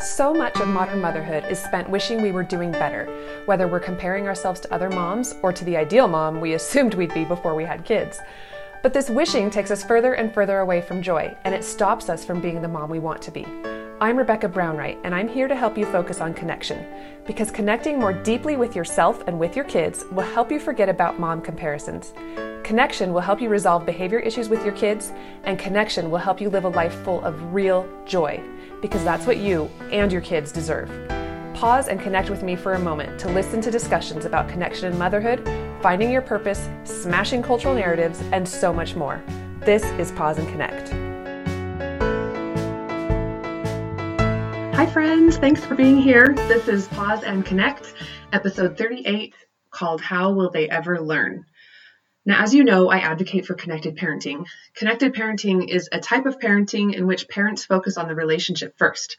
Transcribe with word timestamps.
So 0.00 0.32
much 0.32 0.60
of 0.60 0.68
modern 0.68 1.00
motherhood 1.00 1.44
is 1.50 1.58
spent 1.58 1.90
wishing 1.90 2.22
we 2.22 2.30
were 2.30 2.44
doing 2.44 2.70
better, 2.70 3.06
whether 3.46 3.66
we're 3.66 3.80
comparing 3.80 4.28
ourselves 4.28 4.60
to 4.60 4.72
other 4.72 4.88
moms 4.88 5.34
or 5.42 5.52
to 5.52 5.64
the 5.64 5.76
ideal 5.76 6.06
mom 6.06 6.40
we 6.40 6.52
assumed 6.54 6.94
we'd 6.94 7.12
be 7.14 7.24
before 7.24 7.56
we 7.56 7.64
had 7.64 7.84
kids. 7.84 8.20
But 8.80 8.92
this 8.92 9.10
wishing 9.10 9.50
takes 9.50 9.72
us 9.72 9.82
further 9.82 10.14
and 10.14 10.32
further 10.32 10.60
away 10.60 10.82
from 10.82 11.02
joy, 11.02 11.36
and 11.42 11.52
it 11.52 11.64
stops 11.64 12.08
us 12.08 12.24
from 12.24 12.40
being 12.40 12.62
the 12.62 12.68
mom 12.68 12.90
we 12.90 13.00
want 13.00 13.20
to 13.22 13.32
be. 13.32 13.44
I'm 14.00 14.16
Rebecca 14.16 14.48
Brownwright, 14.48 14.98
and 15.02 15.12
I'm 15.12 15.26
here 15.26 15.48
to 15.48 15.56
help 15.56 15.76
you 15.76 15.84
focus 15.84 16.20
on 16.20 16.32
connection. 16.32 16.86
Because 17.26 17.50
connecting 17.50 17.98
more 17.98 18.12
deeply 18.12 18.56
with 18.56 18.76
yourself 18.76 19.26
and 19.26 19.36
with 19.36 19.56
your 19.56 19.64
kids 19.64 20.04
will 20.12 20.22
help 20.22 20.52
you 20.52 20.60
forget 20.60 20.88
about 20.88 21.18
mom 21.18 21.40
comparisons. 21.40 22.12
Connection 22.62 23.12
will 23.12 23.20
help 23.20 23.40
you 23.40 23.48
resolve 23.48 23.84
behavior 23.84 24.20
issues 24.20 24.48
with 24.48 24.64
your 24.64 24.74
kids, 24.74 25.12
and 25.42 25.58
connection 25.58 26.08
will 26.08 26.18
help 26.18 26.40
you 26.40 26.50
live 26.50 26.66
a 26.66 26.68
life 26.68 26.94
full 27.02 27.20
of 27.24 27.52
real 27.52 27.88
joy 28.06 28.40
because 28.80 29.04
that's 29.04 29.26
what 29.26 29.38
you 29.38 29.70
and 29.90 30.12
your 30.12 30.20
kids 30.20 30.52
deserve. 30.52 30.88
Pause 31.54 31.88
and 31.88 32.00
connect 32.00 32.30
with 32.30 32.42
me 32.42 32.54
for 32.54 32.74
a 32.74 32.78
moment 32.78 33.18
to 33.20 33.28
listen 33.28 33.60
to 33.62 33.70
discussions 33.70 34.24
about 34.24 34.48
connection 34.48 34.86
and 34.86 34.98
motherhood, 34.98 35.42
finding 35.82 36.10
your 36.10 36.22
purpose, 36.22 36.68
smashing 36.84 37.42
cultural 37.42 37.74
narratives, 37.74 38.20
and 38.32 38.48
so 38.48 38.72
much 38.72 38.94
more. 38.94 39.22
This 39.60 39.82
is 39.98 40.12
Pause 40.12 40.38
and 40.38 40.48
Connect. 40.48 40.88
Hi, 44.76 44.86
friends. 44.86 45.36
Thanks 45.36 45.64
for 45.64 45.74
being 45.74 45.98
here. 45.98 46.34
This 46.46 46.68
is 46.68 46.86
Pause 46.86 47.24
and 47.24 47.44
Connect, 47.44 47.94
episode 48.32 48.78
38, 48.78 49.34
called 49.72 50.00
How 50.00 50.30
Will 50.30 50.50
They 50.50 50.70
Ever 50.70 51.00
Learn? 51.00 51.44
Now, 52.28 52.42
as 52.42 52.52
you 52.52 52.62
know, 52.62 52.90
I 52.90 52.98
advocate 52.98 53.46
for 53.46 53.54
connected 53.54 53.96
parenting. 53.96 54.44
Connected 54.74 55.14
parenting 55.14 55.66
is 55.66 55.88
a 55.90 55.98
type 55.98 56.26
of 56.26 56.38
parenting 56.38 56.94
in 56.94 57.06
which 57.06 57.26
parents 57.26 57.64
focus 57.64 57.96
on 57.96 58.06
the 58.06 58.14
relationship 58.14 58.76
first. 58.76 59.16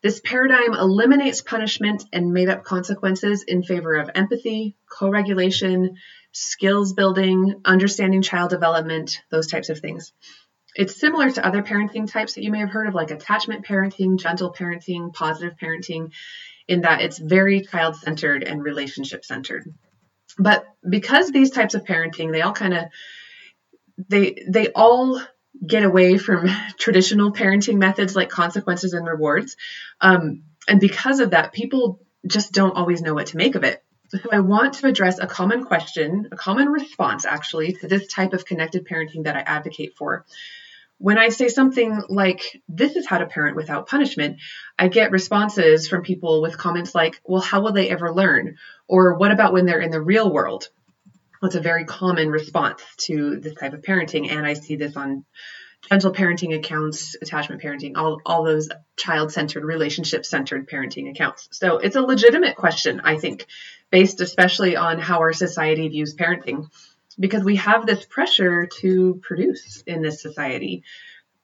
This 0.00 0.20
paradigm 0.20 0.72
eliminates 0.72 1.42
punishment 1.42 2.04
and 2.12 2.32
made 2.32 2.48
up 2.48 2.62
consequences 2.62 3.42
in 3.42 3.64
favor 3.64 3.96
of 3.96 4.10
empathy, 4.14 4.76
co 4.88 5.08
regulation, 5.08 5.96
skills 6.30 6.92
building, 6.92 7.62
understanding 7.64 8.22
child 8.22 8.50
development, 8.50 9.22
those 9.28 9.48
types 9.48 9.68
of 9.68 9.80
things. 9.80 10.12
It's 10.76 11.00
similar 11.00 11.28
to 11.28 11.44
other 11.44 11.64
parenting 11.64 12.08
types 12.08 12.34
that 12.34 12.44
you 12.44 12.52
may 12.52 12.60
have 12.60 12.70
heard 12.70 12.86
of, 12.86 12.94
like 12.94 13.10
attachment 13.10 13.66
parenting, 13.66 14.20
gentle 14.20 14.52
parenting, 14.52 15.12
positive 15.12 15.56
parenting, 15.60 16.12
in 16.68 16.82
that 16.82 17.00
it's 17.00 17.18
very 17.18 17.62
child 17.62 17.96
centered 17.96 18.44
and 18.44 18.62
relationship 18.62 19.24
centered. 19.24 19.64
But 20.38 20.66
because 20.88 21.30
these 21.30 21.50
types 21.50 21.74
of 21.74 21.84
parenting, 21.84 22.32
they 22.32 22.42
all 22.42 22.52
kind 22.52 22.74
of 22.74 22.84
they 24.08 24.44
they 24.48 24.68
all 24.74 25.20
get 25.64 25.82
away 25.82 26.18
from 26.18 26.48
traditional 26.78 27.32
parenting 27.32 27.78
methods 27.78 28.14
like 28.14 28.28
consequences 28.28 28.92
and 28.92 29.06
rewards. 29.06 29.56
Um, 30.00 30.42
and 30.68 30.80
because 30.80 31.20
of 31.20 31.30
that, 31.30 31.52
people 31.52 32.00
just 32.26 32.52
don't 32.52 32.76
always 32.76 33.02
know 33.02 33.14
what 33.14 33.28
to 33.28 33.36
make 33.36 33.54
of 33.54 33.64
it. 33.64 33.82
So 34.08 34.18
I 34.30 34.40
want 34.40 34.74
to 34.74 34.86
address 34.86 35.18
a 35.18 35.26
common 35.26 35.64
question, 35.64 36.28
a 36.30 36.36
common 36.36 36.68
response 36.68 37.24
actually 37.24 37.72
to 37.72 37.88
this 37.88 38.06
type 38.06 38.34
of 38.34 38.44
connected 38.44 38.86
parenting 38.86 39.24
that 39.24 39.36
I 39.36 39.40
advocate 39.40 39.94
for. 39.96 40.24
When 40.98 41.18
I 41.18 41.28
say 41.28 41.48
something 41.48 42.02
like, 42.08 42.62
this 42.68 42.96
is 42.96 43.06
how 43.06 43.18
to 43.18 43.26
parent 43.26 43.56
without 43.56 43.88
punishment, 43.88 44.38
I 44.78 44.88
get 44.88 45.10
responses 45.10 45.88
from 45.88 46.02
people 46.02 46.40
with 46.40 46.56
comments 46.56 46.94
like, 46.94 47.20
well, 47.24 47.42
how 47.42 47.60
will 47.60 47.72
they 47.72 47.90
ever 47.90 48.14
learn? 48.14 48.56
Or 48.88 49.14
what 49.14 49.32
about 49.32 49.52
when 49.52 49.66
they're 49.66 49.80
in 49.80 49.90
the 49.90 50.00
real 50.00 50.32
world? 50.32 50.68
That's 51.42 51.54
a 51.54 51.60
very 51.60 51.84
common 51.84 52.30
response 52.30 52.82
to 52.98 53.38
this 53.40 53.54
type 53.54 53.72
of 53.72 53.82
parenting. 53.82 54.30
And 54.30 54.46
I 54.46 54.54
see 54.54 54.76
this 54.76 54.96
on 54.96 55.24
gentle 55.90 56.12
parenting 56.12 56.56
accounts, 56.56 57.16
attachment 57.20 57.62
parenting, 57.62 57.92
all, 57.96 58.20
all 58.24 58.44
those 58.44 58.68
child 58.96 59.32
centered, 59.32 59.64
relationship 59.64 60.24
centered 60.24 60.68
parenting 60.68 61.10
accounts. 61.10 61.48
So 61.52 61.78
it's 61.78 61.96
a 61.96 62.00
legitimate 62.00 62.56
question, 62.56 63.00
I 63.04 63.18
think, 63.18 63.46
based 63.90 64.20
especially 64.20 64.76
on 64.76 64.98
how 64.98 65.18
our 65.18 65.32
society 65.32 65.88
views 65.88 66.14
parenting 66.14 66.68
because 67.18 67.42
we 67.42 67.56
have 67.56 67.86
this 67.86 68.04
pressure 68.04 68.66
to 68.80 69.20
produce 69.22 69.82
in 69.86 70.02
this 70.02 70.20
society 70.20 70.82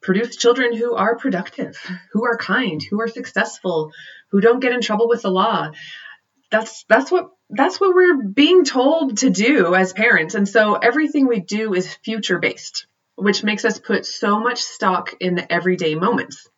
produce 0.01 0.37
children 0.37 0.77
who 0.77 0.95
are 0.95 1.17
productive 1.17 1.79
who 2.13 2.25
are 2.25 2.37
kind 2.37 2.83
who 2.91 3.01
are 3.01 3.09
successful 3.09 3.93
who 4.31 4.41
don't 4.41 4.61
get 4.61 4.73
in 4.73 4.81
trouble 4.81 5.09
with 5.09 5.23
the 5.23 5.31
law 5.31 5.71
that's 6.51 6.85
that's 6.89 7.11
what 7.11 7.31
that's 7.53 7.81
what 7.81 7.95
we're 7.95 8.23
being 8.23 8.65
told 8.65 9.19
to 9.19 9.31
do 9.31 9.75
as 9.75 9.93
parents. 9.93 10.35
And 10.35 10.49
so 10.49 10.75
everything 10.75 11.27
we 11.29 11.41
do 11.41 11.75
is 11.75 11.95
future 12.05 12.39
based 12.39 12.87
which 13.17 13.45
makes 13.45 13.65
us 13.65 13.79
put 13.79 14.07
so 14.07 14.41
much 14.41 14.61
stock 14.61 15.15
in 15.21 15.35
the 15.35 15.53
everyday 15.53 15.95
moments 15.95 16.49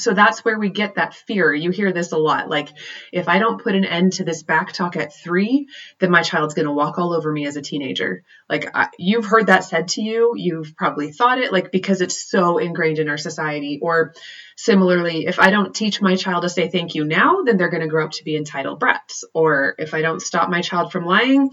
so 0.00 0.14
that's 0.14 0.44
where 0.44 0.58
we 0.58 0.70
get 0.70 0.94
that 0.94 1.14
fear. 1.14 1.52
You 1.52 1.70
hear 1.70 1.92
this 1.92 2.12
a 2.12 2.18
lot. 2.18 2.48
Like, 2.48 2.68
if 3.12 3.28
I 3.28 3.38
don't 3.38 3.62
put 3.62 3.74
an 3.74 3.84
end 3.84 4.14
to 4.14 4.24
this 4.24 4.42
back 4.42 4.72
talk 4.72 4.96
at 4.96 5.14
three, 5.14 5.68
then 5.98 6.10
my 6.10 6.22
child's 6.22 6.54
going 6.54 6.66
to 6.66 6.72
walk 6.72 6.98
all 6.98 7.12
over 7.12 7.30
me 7.30 7.46
as 7.46 7.56
a 7.56 7.62
teenager. 7.62 8.22
Like, 8.48 8.70
I, 8.74 8.88
you've 8.98 9.26
heard 9.26 9.46
that 9.46 9.64
said 9.64 9.88
to 9.88 10.02
you. 10.02 10.34
You've 10.36 10.74
probably 10.76 11.12
thought 11.12 11.38
it, 11.38 11.52
like, 11.52 11.70
because 11.70 12.00
it's 12.00 12.28
so 12.28 12.58
ingrained 12.58 12.98
in 12.98 13.08
our 13.08 13.18
society. 13.18 13.78
Or 13.82 14.14
similarly, 14.56 15.26
if 15.26 15.38
I 15.38 15.50
don't 15.50 15.74
teach 15.74 16.00
my 16.00 16.16
child 16.16 16.42
to 16.42 16.48
say 16.48 16.68
thank 16.68 16.94
you 16.94 17.04
now, 17.04 17.42
then 17.44 17.56
they're 17.56 17.70
going 17.70 17.82
to 17.82 17.88
grow 17.88 18.04
up 18.06 18.12
to 18.12 18.24
be 18.24 18.36
entitled 18.36 18.80
brats. 18.80 19.24
Or 19.34 19.74
if 19.78 19.94
I 19.94 20.02
don't 20.02 20.20
stop 20.20 20.48
my 20.48 20.62
child 20.62 20.92
from 20.92 21.04
lying, 21.04 21.50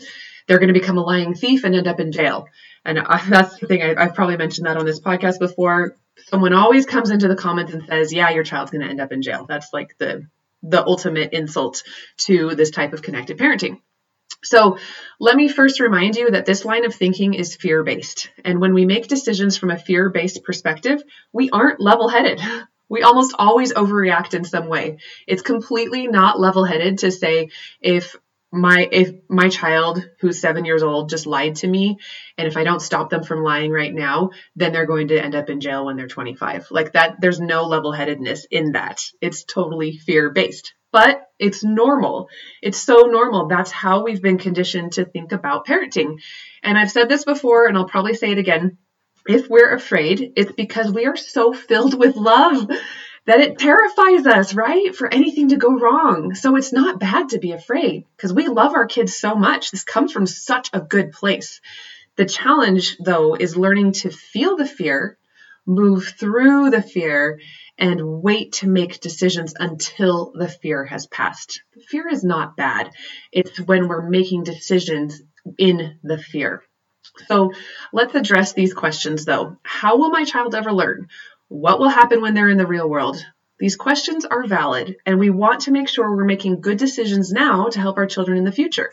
they're 0.48 0.60
going 0.60 0.74
to 0.74 0.80
become 0.80 0.98
a 0.98 1.04
lying 1.04 1.34
thief 1.34 1.64
and 1.64 1.76
end 1.76 1.88
up 1.88 2.00
in 2.00 2.12
jail. 2.12 2.48
And 2.86 2.98
I, 3.00 3.04
uh, 3.04 3.22
that's 3.30 3.60
the 3.60 3.68
thing, 3.68 3.84
I, 3.84 3.96
I've 4.02 4.16
probably 4.16 4.38
mentioned 4.38 4.68
that 4.68 4.78
on 4.78 4.86
this 4.86 5.00
podcast 5.00 5.40
before 5.40 5.96
someone 6.26 6.54
always 6.54 6.86
comes 6.86 7.12
into 7.12 7.28
the 7.28 7.36
comments 7.36 7.74
and 7.74 7.86
says, 7.86 8.14
"Yeah, 8.14 8.30
your 8.32 8.44
child's 8.44 8.72
going 8.72 8.82
to 8.82 8.90
end 8.90 9.02
up 9.02 9.12
in 9.12 9.22
jail." 9.22 9.46
That's 9.48 9.74
like 9.74 9.98
the 9.98 10.28
the 10.64 10.84
ultimate 10.86 11.34
insult 11.34 11.84
to 12.18 12.56
this 12.56 12.72
type 12.72 12.94
of 12.94 13.02
connected 13.02 13.38
parenting. 13.38 13.80
So, 14.44 14.78
let 15.20 15.36
me 15.36 15.50
first 15.50 15.80
remind 15.80 16.16
you 16.16 16.32
that 16.32 16.46
this 16.46 16.66
line 16.66 16.86
of 16.86 16.94
thinking 16.94 17.34
is 17.34 17.56
fear 17.56 17.84
based. 17.84 18.30
And 18.44 18.60
when 18.60 18.74
we 18.74 18.86
make 18.86 19.08
decisions 19.08 19.58
from 19.58 19.72
a 19.72 19.78
fear 19.78 20.10
based 20.10 20.44
perspective, 20.44 21.02
we 21.34 21.50
aren't 21.50 21.82
level 21.82 22.10
headed. 22.10 22.40
We 22.90 23.02
almost 23.02 23.36
always 23.38 23.74
overreact 23.74 24.34
in 24.34 24.46
some 24.46 24.70
way. 24.70 25.00
It's 25.28 25.42
completely 25.42 26.08
not 26.08 26.40
level 26.40 26.64
headed 26.64 27.00
to 27.00 27.12
say, 27.12 27.50
if 27.82 28.16
my 28.52 28.88
if 28.92 29.14
my 29.30 29.50
child 29.50 30.04
who's 30.22 30.40
seven 30.40 30.64
years 30.64 30.82
old 30.82 31.10
just 31.10 31.26
lied 31.26 31.56
to 31.56 31.68
me 31.68 31.98
and 32.38 32.48
if 32.48 32.56
i 32.56 32.64
don't 32.64 32.82
stop 32.82 33.10
them 33.10 33.22
from 33.24 33.44
lying 33.44 33.72
right 33.72 33.94
now 33.94 34.30
then 34.56 34.72
they're 34.72 34.86
going 34.86 35.10
to 35.10 35.22
end 35.22 35.36
up 35.36 35.50
in 35.50 35.60
jail 35.60 35.86
when 35.86 35.98
they're 35.98 36.08
25 36.08 36.68
like 36.72 36.94
that 36.94 37.18
there's 37.20 37.40
no 37.40 37.64
level-headedness 37.64 38.48
in 38.52 38.74
that. 38.74 39.02
It's 39.22 39.44
totally 39.44 39.98
fear-based. 39.98 40.74
But 40.92 41.28
it's 41.38 41.64
normal. 41.64 42.30
It's 42.62 42.78
so 42.78 43.02
normal. 43.02 43.48
That's 43.48 43.72
how 43.72 44.04
we've 44.04 44.22
been 44.22 44.38
conditioned 44.38 44.94
to 44.94 45.06
think 45.06 45.32
about 45.32 45.68
parenting. 45.68 46.18
And 46.64 46.78
i've 46.78 46.92
said 46.92 47.10
this 47.10 47.26
before 47.26 47.68
and 47.68 47.78
i'll 47.78 47.88
probably 47.88 48.14
say 48.14 48.32
it 48.32 48.38
again. 48.38 48.78
If 49.28 49.50
we're 49.50 49.74
afraid 49.74 50.34
it's 50.36 50.52
because 50.54 50.92
we 50.92 51.06
are 51.06 51.18
so 51.18 51.54
filled 51.54 51.98
with 51.98 52.16
love 52.16 52.70
that 53.28 53.42
it 53.42 53.60
terrifies 53.60 54.26
us, 54.26 54.54
right? 54.54 54.96
For 54.96 55.14
anything 55.14 55.50
to 55.50 55.58
go 55.58 55.78
wrong. 55.78 56.34
So 56.34 56.56
it's 56.56 56.72
not 56.72 57.00
bad 57.00 57.30
to 57.30 57.40
be 57.40 57.52
afraid 57.52 58.06
because 58.16 58.34
we 58.34 58.48
love 58.48 58.74
our 58.74 58.88
kids 58.88 59.16
so 59.16 59.36
much. 59.36 59.70
This 59.70 59.84
comes 59.84 60.14
from 60.14 60.26
such 60.26 60.70
a 60.74 60.80
good 60.80 61.12
place. 61.12 61.60
The 62.16 62.26
challenge, 62.26 62.98
though, 62.98 63.36
is 63.36 63.58
learning 63.58 63.92
to 63.94 64.10
feel 64.10 64.56
the 64.56 64.66
fear, 64.66 65.18
move 65.68 66.14
through 66.18 66.70
the 66.70 66.82
fear, 66.82 67.40
and 67.78 68.24
wait 68.24 68.54
to 68.54 68.68
make 68.68 69.02
decisions 69.02 69.54
until 69.60 70.32
the 70.34 70.48
fear 70.48 70.86
has 70.86 71.06
passed. 71.06 71.62
Fear 71.90 72.08
is 72.08 72.24
not 72.24 72.56
bad. 72.56 72.90
It's 73.32 73.60
when 73.60 73.90
we're 73.90 74.10
making 74.10 74.46
decisions 74.46 75.22
in 75.58 76.00
the 76.02 76.18
fear. 76.18 76.64
So 77.28 77.52
let's 77.92 78.16
address 78.16 78.54
these 78.54 78.74
questions 78.74 79.26
though. 79.26 79.58
How 79.64 79.98
will 79.98 80.10
my 80.10 80.24
child 80.24 80.56
ever 80.56 80.72
learn? 80.72 81.08
What 81.50 81.80
will 81.80 81.90
happen 81.90 82.22
when 82.22 82.34
they're 82.34 82.50
in 82.50 82.58
the 82.58 82.68
real 82.68 82.90
world? 82.90 83.24
These 83.58 83.78
questions 83.78 84.26
are 84.26 84.46
valid, 84.46 84.98
and 85.06 85.18
we 85.18 85.30
want 85.30 85.62
to 85.62 85.72
make 85.72 85.88
sure 85.88 86.14
we're 86.14 86.26
making 86.26 86.60
good 86.60 86.78
decisions 86.78 87.32
now 87.32 87.70
to 87.70 87.80
help 87.80 87.98
our 87.98 88.06
children 88.06 88.38
in 88.38 88.44
the 88.44 88.52
future. 88.52 88.92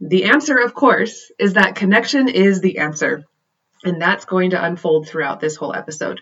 The 0.00 0.24
answer, 0.24 0.58
of 0.58 0.74
course, 0.74 1.30
is 1.38 1.52
that 1.52 1.76
connection 1.76 2.28
is 2.28 2.60
the 2.60 2.78
answer, 2.78 3.24
and 3.84 4.02
that's 4.02 4.24
going 4.24 4.50
to 4.50 4.64
unfold 4.64 5.08
throughout 5.08 5.38
this 5.38 5.54
whole 5.54 5.72
episode. 5.72 6.20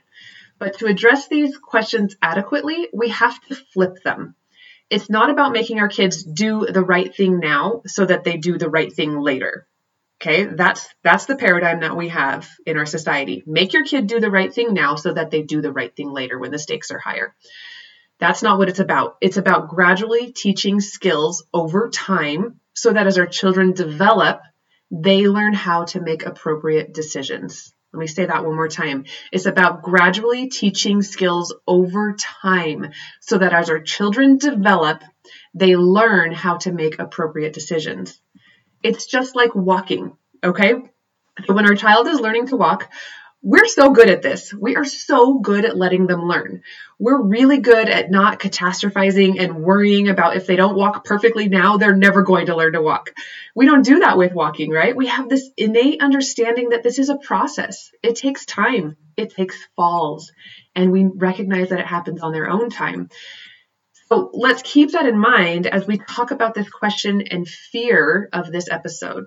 But 0.58 0.78
to 0.78 0.86
address 0.86 1.26
these 1.28 1.56
questions 1.56 2.16
adequately, 2.20 2.88
we 2.92 3.08
have 3.08 3.40
to 3.46 3.54
flip 3.54 4.02
them. 4.04 4.34
It's 4.90 5.08
not 5.08 5.30
about 5.30 5.52
making 5.52 5.78
our 5.78 5.88
kids 5.88 6.22
do 6.22 6.66
the 6.66 6.84
right 6.84 7.14
thing 7.14 7.40
now 7.40 7.80
so 7.86 8.04
that 8.04 8.24
they 8.24 8.36
do 8.36 8.58
the 8.58 8.68
right 8.68 8.92
thing 8.92 9.18
later. 9.18 9.66
Okay, 10.20 10.44
that's 10.44 10.86
that's 11.02 11.24
the 11.24 11.36
paradigm 11.36 11.80
that 11.80 11.96
we 11.96 12.08
have 12.08 12.46
in 12.66 12.76
our 12.76 12.84
society. 12.84 13.42
Make 13.46 13.72
your 13.72 13.84
kid 13.84 14.06
do 14.06 14.20
the 14.20 14.30
right 14.30 14.52
thing 14.52 14.74
now 14.74 14.96
so 14.96 15.14
that 15.14 15.30
they 15.30 15.42
do 15.42 15.62
the 15.62 15.72
right 15.72 15.94
thing 15.96 16.10
later 16.10 16.38
when 16.38 16.50
the 16.50 16.58
stakes 16.58 16.90
are 16.90 16.98
higher. 16.98 17.34
That's 18.18 18.42
not 18.42 18.58
what 18.58 18.68
it's 18.68 18.80
about. 18.80 19.16
It's 19.22 19.38
about 19.38 19.70
gradually 19.70 20.32
teaching 20.32 20.80
skills 20.80 21.44
over 21.54 21.88
time 21.88 22.60
so 22.74 22.92
that 22.92 23.06
as 23.06 23.16
our 23.16 23.26
children 23.26 23.72
develop, 23.72 24.42
they 24.90 25.26
learn 25.26 25.54
how 25.54 25.84
to 25.84 26.02
make 26.02 26.26
appropriate 26.26 26.92
decisions. 26.92 27.72
Let 27.92 28.00
me 28.00 28.06
say 28.06 28.26
that 28.26 28.44
one 28.44 28.54
more 28.54 28.68
time. 28.68 29.06
It's 29.32 29.46
about 29.46 29.82
gradually 29.82 30.48
teaching 30.48 31.00
skills 31.00 31.54
over 31.66 32.14
time 32.18 32.90
so 33.20 33.38
that 33.38 33.54
as 33.54 33.70
our 33.70 33.80
children 33.80 34.36
develop, 34.36 35.02
they 35.54 35.76
learn 35.76 36.32
how 36.32 36.58
to 36.58 36.72
make 36.72 36.98
appropriate 36.98 37.54
decisions. 37.54 38.20
It's 38.82 39.06
just 39.06 39.36
like 39.36 39.54
walking, 39.54 40.16
okay? 40.42 40.74
So 41.46 41.54
when 41.54 41.66
our 41.66 41.74
child 41.74 42.08
is 42.08 42.20
learning 42.20 42.48
to 42.48 42.56
walk, 42.56 42.90
we're 43.42 43.66
so 43.66 43.90
good 43.90 44.10
at 44.10 44.20
this. 44.20 44.52
We 44.52 44.76
are 44.76 44.84
so 44.84 45.38
good 45.38 45.64
at 45.64 45.76
letting 45.76 46.06
them 46.06 46.28
learn. 46.28 46.62
We're 46.98 47.22
really 47.22 47.58
good 47.58 47.88
at 47.88 48.10
not 48.10 48.38
catastrophizing 48.38 49.40
and 49.40 49.62
worrying 49.62 50.08
about 50.08 50.36
if 50.36 50.46
they 50.46 50.56
don't 50.56 50.76
walk 50.76 51.06
perfectly 51.06 51.48
now, 51.48 51.78
they're 51.78 51.96
never 51.96 52.22
going 52.22 52.46
to 52.46 52.56
learn 52.56 52.74
to 52.74 52.82
walk. 52.82 53.14
We 53.54 53.64
don't 53.64 53.84
do 53.84 54.00
that 54.00 54.18
with 54.18 54.34
walking, 54.34 54.70
right? 54.70 54.94
We 54.94 55.06
have 55.06 55.30
this 55.30 55.48
innate 55.56 56.02
understanding 56.02 56.70
that 56.70 56.82
this 56.82 56.98
is 56.98 57.08
a 57.08 57.16
process. 57.16 57.90
It 58.02 58.16
takes 58.16 58.44
time, 58.44 58.98
it 59.16 59.34
takes 59.34 59.56
falls, 59.74 60.32
and 60.74 60.92
we 60.92 61.04
recognize 61.06 61.70
that 61.70 61.80
it 61.80 61.86
happens 61.86 62.20
on 62.20 62.32
their 62.32 62.50
own 62.50 62.68
time. 62.68 63.08
So 64.12 64.30
let's 64.32 64.62
keep 64.62 64.92
that 64.92 65.06
in 65.06 65.16
mind 65.16 65.68
as 65.68 65.86
we 65.86 65.96
talk 65.98 66.32
about 66.32 66.54
this 66.54 66.68
question 66.68 67.22
and 67.30 67.46
fear 67.46 68.28
of 68.32 68.50
this 68.50 68.68
episode. 68.68 69.26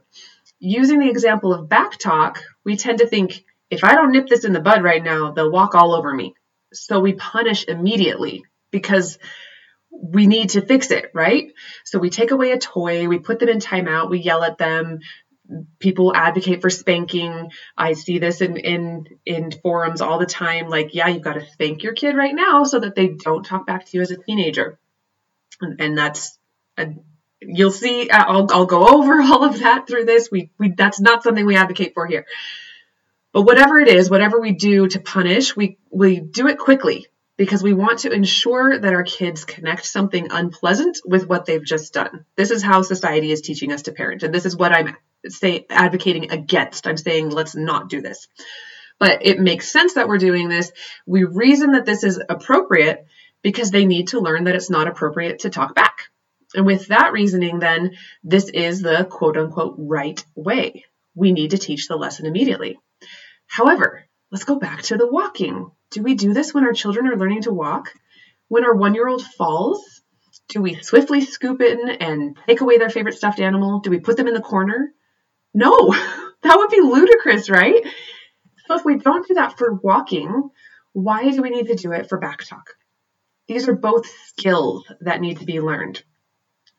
Using 0.59 0.99
the 0.99 1.09
example 1.09 1.53
of 1.53 1.69
back 1.69 1.97
talk, 1.97 2.43
we 2.65 2.75
tend 2.75 2.99
to 2.99 3.07
think, 3.07 3.45
if 3.69 3.85
I 3.85 3.95
don't 3.95 4.11
nip 4.11 4.27
this 4.27 4.43
in 4.43 4.51
the 4.51 4.59
bud 4.59 4.83
right 4.83 5.03
now, 5.03 5.31
they'll 5.31 5.51
walk 5.51 5.73
all 5.73 5.93
over 5.93 6.13
me. 6.13 6.33
So 6.73 6.99
we 6.99 7.13
punish 7.13 7.65
immediately 7.65 8.43
because 8.71 9.19
we 9.89 10.27
need 10.27 10.49
to 10.49 10.61
fix 10.61 10.91
it, 10.91 11.11
right? 11.13 11.53
So 11.85 11.99
we 11.99 12.09
take 12.09 12.31
away 12.31 12.51
a 12.51 12.57
toy, 12.57 13.07
we 13.07 13.19
put 13.19 13.39
them 13.39 13.47
in 13.47 13.59
timeout, 13.59 14.09
we 14.09 14.19
yell 14.19 14.43
at 14.43 14.57
them. 14.57 14.99
People 15.79 16.15
advocate 16.15 16.61
for 16.61 16.69
spanking. 16.69 17.51
I 17.77 17.93
see 17.93 18.19
this 18.19 18.41
in 18.41 18.57
in 18.57 19.05
in 19.25 19.51
forums 19.51 20.01
all 20.01 20.17
the 20.17 20.25
time. 20.25 20.69
Like, 20.69 20.93
yeah, 20.93 21.07
you've 21.07 21.21
got 21.21 21.33
to 21.33 21.45
spank 21.51 21.83
your 21.83 21.93
kid 21.93 22.15
right 22.15 22.33
now 22.33 22.63
so 22.63 22.79
that 22.79 22.95
they 22.95 23.09
don't 23.09 23.45
talk 23.45 23.67
back 23.67 23.85
to 23.85 23.97
you 23.97 24.01
as 24.01 24.11
a 24.11 24.17
teenager. 24.17 24.79
And, 25.59 25.81
and 25.81 25.97
that's 25.97 26.37
a, 26.77 26.87
you'll 27.41 27.71
see. 27.71 28.09
Uh, 28.09 28.23
I'll 28.25 28.47
I'll 28.51 28.65
go 28.65 28.87
over 28.87 29.21
all 29.21 29.43
of 29.43 29.59
that 29.59 29.85
through 29.87 30.05
this. 30.05 30.31
We 30.31 30.49
we 30.57 30.71
that's 30.71 31.01
not 31.01 31.23
something 31.23 31.45
we 31.45 31.57
advocate 31.57 31.93
for 31.93 32.07
here. 32.07 32.25
But 33.33 33.41
whatever 33.41 33.79
it 33.79 33.87
is, 33.87 34.11
whatever 34.11 34.39
we 34.39 34.51
do 34.51 34.87
to 34.87 34.99
punish, 34.99 35.55
we, 35.55 35.79
we 35.89 36.19
do 36.19 36.47
it 36.47 36.59
quickly 36.59 37.07
because 37.37 37.63
we 37.63 37.73
want 37.73 37.99
to 37.99 38.11
ensure 38.11 38.77
that 38.77 38.93
our 38.93 39.03
kids 39.03 39.45
connect 39.45 39.85
something 39.85 40.27
unpleasant 40.31 40.99
with 41.05 41.27
what 41.27 41.45
they've 41.45 41.65
just 41.65 41.93
done. 41.93 42.25
This 42.35 42.51
is 42.51 42.61
how 42.61 42.81
society 42.81 43.31
is 43.31 43.41
teaching 43.41 43.71
us 43.71 43.83
to 43.83 43.91
parent. 43.91 44.23
And 44.23 44.33
this 44.33 44.45
is 44.45 44.55
what 44.55 44.71
I'm 44.71 44.95
say 45.27 45.65
advocating 45.69 46.31
against. 46.31 46.87
I'm 46.87 46.97
saying 46.97 47.29
let's 47.29 47.55
not 47.55 47.89
do 47.89 48.01
this. 48.01 48.27
But 48.99 49.25
it 49.25 49.39
makes 49.39 49.71
sense 49.71 49.95
that 49.95 50.07
we're 50.07 50.17
doing 50.17 50.49
this. 50.49 50.71
We 51.05 51.23
reason 51.23 51.71
that 51.71 51.85
this 51.85 52.03
is 52.03 52.21
appropriate 52.29 53.05
because 53.41 53.71
they 53.71 53.85
need 53.85 54.09
to 54.09 54.19
learn 54.19 54.45
that 54.45 54.55
it's 54.55 54.69
not 54.69 54.87
appropriate 54.87 55.39
to 55.39 55.49
talk 55.49 55.75
back. 55.75 56.09
And 56.55 56.65
with 56.65 56.87
that 56.87 57.13
reasoning, 57.13 57.59
then 57.59 57.97
this 58.23 58.49
is 58.49 58.81
the 58.81 59.05
quote 59.09 59.37
unquote 59.37 59.75
right 59.77 60.23
way. 60.35 60.85
We 61.15 61.31
need 61.31 61.51
to 61.51 61.57
teach 61.57 61.87
the 61.87 61.95
lesson 61.95 62.25
immediately. 62.25 62.79
However, 63.47 64.05
let's 64.31 64.45
go 64.45 64.57
back 64.57 64.83
to 64.83 64.97
the 64.97 65.07
walking. 65.07 65.71
Do 65.93 66.01
we 66.01 66.15
do 66.15 66.33
this 66.33 66.53
when 66.53 66.63
our 66.63 66.73
children 66.73 67.07
are 67.07 67.15
learning 67.15 67.43
to 67.43 67.53
walk? 67.53 67.93
When 68.47 68.65
our 68.65 68.73
one 68.73 68.95
year 68.95 69.07
old 69.07 69.21
falls, 69.23 70.01
do 70.49 70.59
we 70.59 70.81
swiftly 70.81 71.21
scoop 71.21 71.61
in 71.61 71.87
and 71.87 72.35
take 72.47 72.61
away 72.61 72.79
their 72.79 72.89
favorite 72.89 73.15
stuffed 73.15 73.39
animal? 73.39 73.79
Do 73.79 73.91
we 73.91 73.99
put 73.99 74.17
them 74.17 74.27
in 74.27 74.33
the 74.33 74.41
corner? 74.41 74.91
No, 75.53 75.91
that 76.41 76.57
would 76.57 76.71
be 76.71 76.81
ludicrous, 76.81 77.47
right? 77.47 77.85
So 78.65 78.75
if 78.75 78.83
we 78.83 78.97
don't 78.97 79.27
do 79.27 79.35
that 79.35 79.59
for 79.59 79.71
walking, 79.71 80.49
why 80.93 81.29
do 81.29 81.43
we 81.43 81.51
need 81.51 81.67
to 81.67 81.75
do 81.75 81.91
it 81.91 82.09
for 82.09 82.17
back 82.17 82.43
talk? 82.43 82.71
These 83.47 83.67
are 83.67 83.75
both 83.75 84.07
skills 84.29 84.91
that 85.01 85.21
need 85.21 85.39
to 85.39 85.45
be 85.45 85.61
learned. 85.61 86.01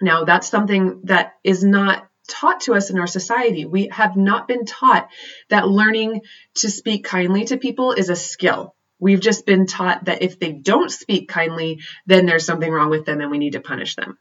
Now, 0.02 0.25
that's 0.25 0.49
something 0.49 1.02
that 1.05 1.34
is 1.44 1.62
not 1.62 2.08
taught 2.26 2.62
to 2.62 2.75
us 2.75 2.90
in 2.90 2.99
our 2.99 3.06
society. 3.06 3.64
We 3.64 3.90
have 3.93 4.17
not 4.17 4.49
been 4.49 4.64
taught 4.64 5.08
that 5.50 5.69
learning 5.69 6.22
to 6.56 6.69
speak 6.69 7.05
kindly 7.05 7.44
to 7.44 7.58
people 7.58 7.93
is 7.93 8.08
a 8.08 8.17
skill. 8.17 8.75
We've 9.05 9.21
just 9.21 9.45
been 9.45 9.67
taught 9.67 10.06
that 10.06 10.23
if 10.23 10.39
they 10.39 10.53
don't 10.53 10.91
speak 10.91 11.29
kindly, 11.29 11.83
then 12.06 12.25
there's 12.25 12.47
something 12.47 12.73
wrong 12.73 12.89
with 12.89 13.05
them 13.05 13.21
and 13.21 13.31
we 13.31 13.37
need 13.37 13.53
to 13.53 13.61
punish 13.61 13.97
them. 13.97 14.17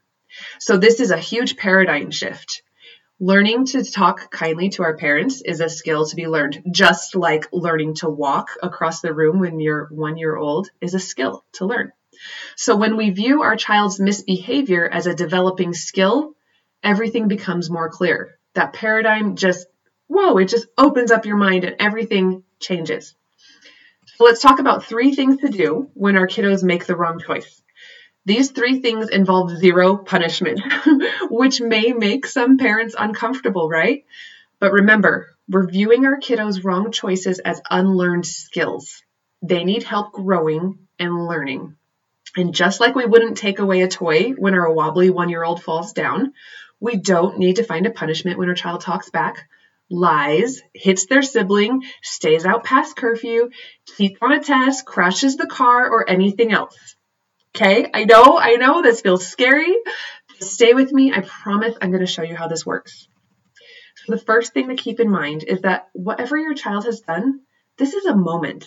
So, 0.58 0.76
this 0.76 1.00
is 1.00 1.10
a 1.10 1.16
huge 1.16 1.56
paradigm 1.56 2.10
shift. 2.10 2.60
Learning 3.18 3.64
to 3.64 3.82
talk 3.82 4.30
kindly 4.30 4.68
to 4.68 4.82
our 4.82 4.94
parents 4.94 5.40
is 5.40 5.60
a 5.60 5.70
skill 5.70 6.04
to 6.04 6.14
be 6.14 6.26
learned, 6.26 6.62
just 6.70 7.16
like 7.16 7.46
learning 7.50 7.94
to 7.94 8.10
walk 8.10 8.50
across 8.62 9.00
the 9.00 9.14
room 9.14 9.40
when 9.40 9.58
you're 9.58 9.88
one 9.90 10.18
year 10.18 10.36
old 10.36 10.68
is 10.82 10.92
a 10.92 11.00
skill 11.00 11.46
to 11.52 11.64
learn. 11.64 11.90
So, 12.54 12.76
when 12.76 12.98
we 12.98 13.08
view 13.08 13.40
our 13.40 13.56
child's 13.56 13.98
misbehavior 13.98 14.86
as 14.86 15.06
a 15.06 15.14
developing 15.14 15.72
skill, 15.72 16.34
everything 16.82 17.26
becomes 17.26 17.70
more 17.70 17.88
clear. 17.88 18.38
That 18.52 18.74
paradigm 18.74 19.36
just, 19.36 19.66
whoa, 20.08 20.36
it 20.36 20.50
just 20.50 20.66
opens 20.76 21.10
up 21.10 21.24
your 21.24 21.38
mind 21.38 21.64
and 21.64 21.76
everything 21.78 22.42
changes. 22.60 23.16
So 24.16 24.24
let's 24.24 24.40
talk 24.40 24.60
about 24.60 24.84
three 24.84 25.12
things 25.14 25.38
to 25.38 25.48
do 25.48 25.90
when 25.94 26.16
our 26.16 26.28
kiddos 26.28 26.62
make 26.62 26.86
the 26.86 26.94
wrong 26.94 27.18
choice. 27.18 27.62
These 28.24 28.52
three 28.52 28.80
things 28.80 29.08
involve 29.08 29.50
zero 29.58 29.96
punishment, 29.96 30.60
which 31.30 31.60
may 31.60 31.92
make 31.92 32.26
some 32.26 32.56
parents 32.56 32.94
uncomfortable, 32.96 33.68
right? 33.68 34.04
But 34.60 34.72
remember, 34.72 35.34
we're 35.48 35.66
viewing 35.66 36.06
our 36.06 36.20
kiddos' 36.20 36.64
wrong 36.64 36.92
choices 36.92 37.40
as 37.40 37.60
unlearned 37.68 38.24
skills. 38.24 39.02
They 39.42 39.64
need 39.64 39.82
help 39.82 40.12
growing 40.12 40.78
and 40.98 41.26
learning. 41.26 41.76
And 42.36 42.54
just 42.54 42.80
like 42.80 42.94
we 42.94 43.04
wouldn't 43.04 43.36
take 43.36 43.58
away 43.58 43.82
a 43.82 43.88
toy 43.88 44.30
when 44.30 44.54
our 44.54 44.72
wobbly 44.72 45.10
one 45.10 45.28
year 45.28 45.44
old 45.44 45.62
falls 45.62 45.92
down, 45.92 46.32
we 46.80 46.96
don't 46.96 47.38
need 47.38 47.56
to 47.56 47.64
find 47.64 47.86
a 47.86 47.90
punishment 47.90 48.38
when 48.38 48.48
our 48.48 48.54
child 48.54 48.80
talks 48.80 49.10
back, 49.10 49.48
lies, 49.90 50.60
hits 50.72 51.06
their 51.06 51.22
sibling, 51.22 51.82
stays 52.02 52.44
out 52.44 52.64
past 52.64 52.96
curfew, 52.96 53.50
cheats 53.96 54.18
on 54.20 54.32
a 54.32 54.42
test, 54.42 54.84
crashes 54.84 55.36
the 55.36 55.46
car, 55.46 55.88
or 55.88 56.08
anything 56.08 56.52
else. 56.52 56.76
Okay, 57.56 57.88
I 57.92 58.04
know, 58.04 58.38
I 58.38 58.56
know 58.56 58.82
this 58.82 59.00
feels 59.00 59.26
scary. 59.26 59.74
Stay 60.40 60.74
with 60.74 60.92
me. 60.92 61.12
I 61.12 61.20
promise 61.20 61.76
I'm 61.80 61.90
going 61.90 62.04
to 62.04 62.10
show 62.10 62.22
you 62.22 62.34
how 62.34 62.48
this 62.48 62.66
works. 62.66 63.06
So, 64.04 64.14
the 64.14 64.20
first 64.20 64.52
thing 64.52 64.68
to 64.68 64.74
keep 64.74 64.98
in 64.98 65.08
mind 65.08 65.44
is 65.46 65.60
that 65.60 65.88
whatever 65.92 66.36
your 66.36 66.54
child 66.54 66.84
has 66.84 67.00
done, 67.00 67.40
this 67.78 67.94
is 67.94 68.06
a 68.06 68.16
moment 68.16 68.66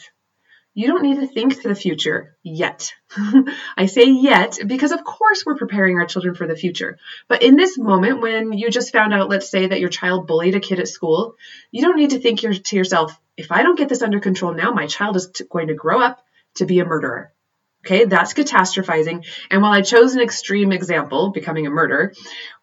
you 0.78 0.86
don't 0.86 1.02
need 1.02 1.20
to 1.20 1.26
think 1.26 1.60
to 1.60 1.70
the 1.70 1.74
future 1.74 2.38
yet. 2.44 2.94
I 3.78 3.88
say 3.88 4.12
yet 4.12 4.60
because, 4.68 4.92
of 4.92 5.04
course, 5.04 5.44
we're 5.44 5.58
preparing 5.58 5.98
our 5.98 6.06
children 6.06 6.36
for 6.36 6.46
the 6.46 6.56
future. 6.56 7.00
But 7.28 7.42
in 7.42 7.56
this 7.56 7.80
moment, 7.80 8.22
when 8.22 8.54
you 8.54 8.70
just 8.70 8.94
found 8.94 9.12
out, 9.12 9.28
let's 9.28 9.50
say, 9.50 9.66
that 9.66 9.80
your 9.80 9.90
child 9.90 10.28
bullied 10.28 10.54
a 10.54 10.60
kid 10.60 10.80
at 10.80 10.88
school, 10.88 11.34
you 11.72 11.82
don't 11.82 11.96
need 11.96 12.12
to 12.12 12.20
think 12.20 12.42
to 12.42 12.76
yourself, 12.76 13.20
if 13.38 13.52
I 13.52 13.64
don't 13.64 13.76
get 13.76 13.90
this 13.90 14.04
under 14.04 14.20
control 14.20 14.54
now, 14.54 14.70
my 14.70 14.86
child 14.86 15.16
is 15.16 15.26
going 15.50 15.70
to 15.70 15.74
grow 15.74 16.00
up 16.00 16.24
to 16.58 16.68
be 16.68 16.80
a 16.80 16.86
murderer. 16.86 17.34
Okay, 17.84 18.06
that's 18.06 18.36
catastrophizing. 18.36 19.26
And 19.50 19.64
while 19.64 19.74
I 19.74 19.82
chose 19.82 20.14
an 20.14 20.22
extreme 20.22 20.72
example, 20.72 21.32
becoming 21.32 21.66
a 21.66 21.72
murderer, 21.72 22.14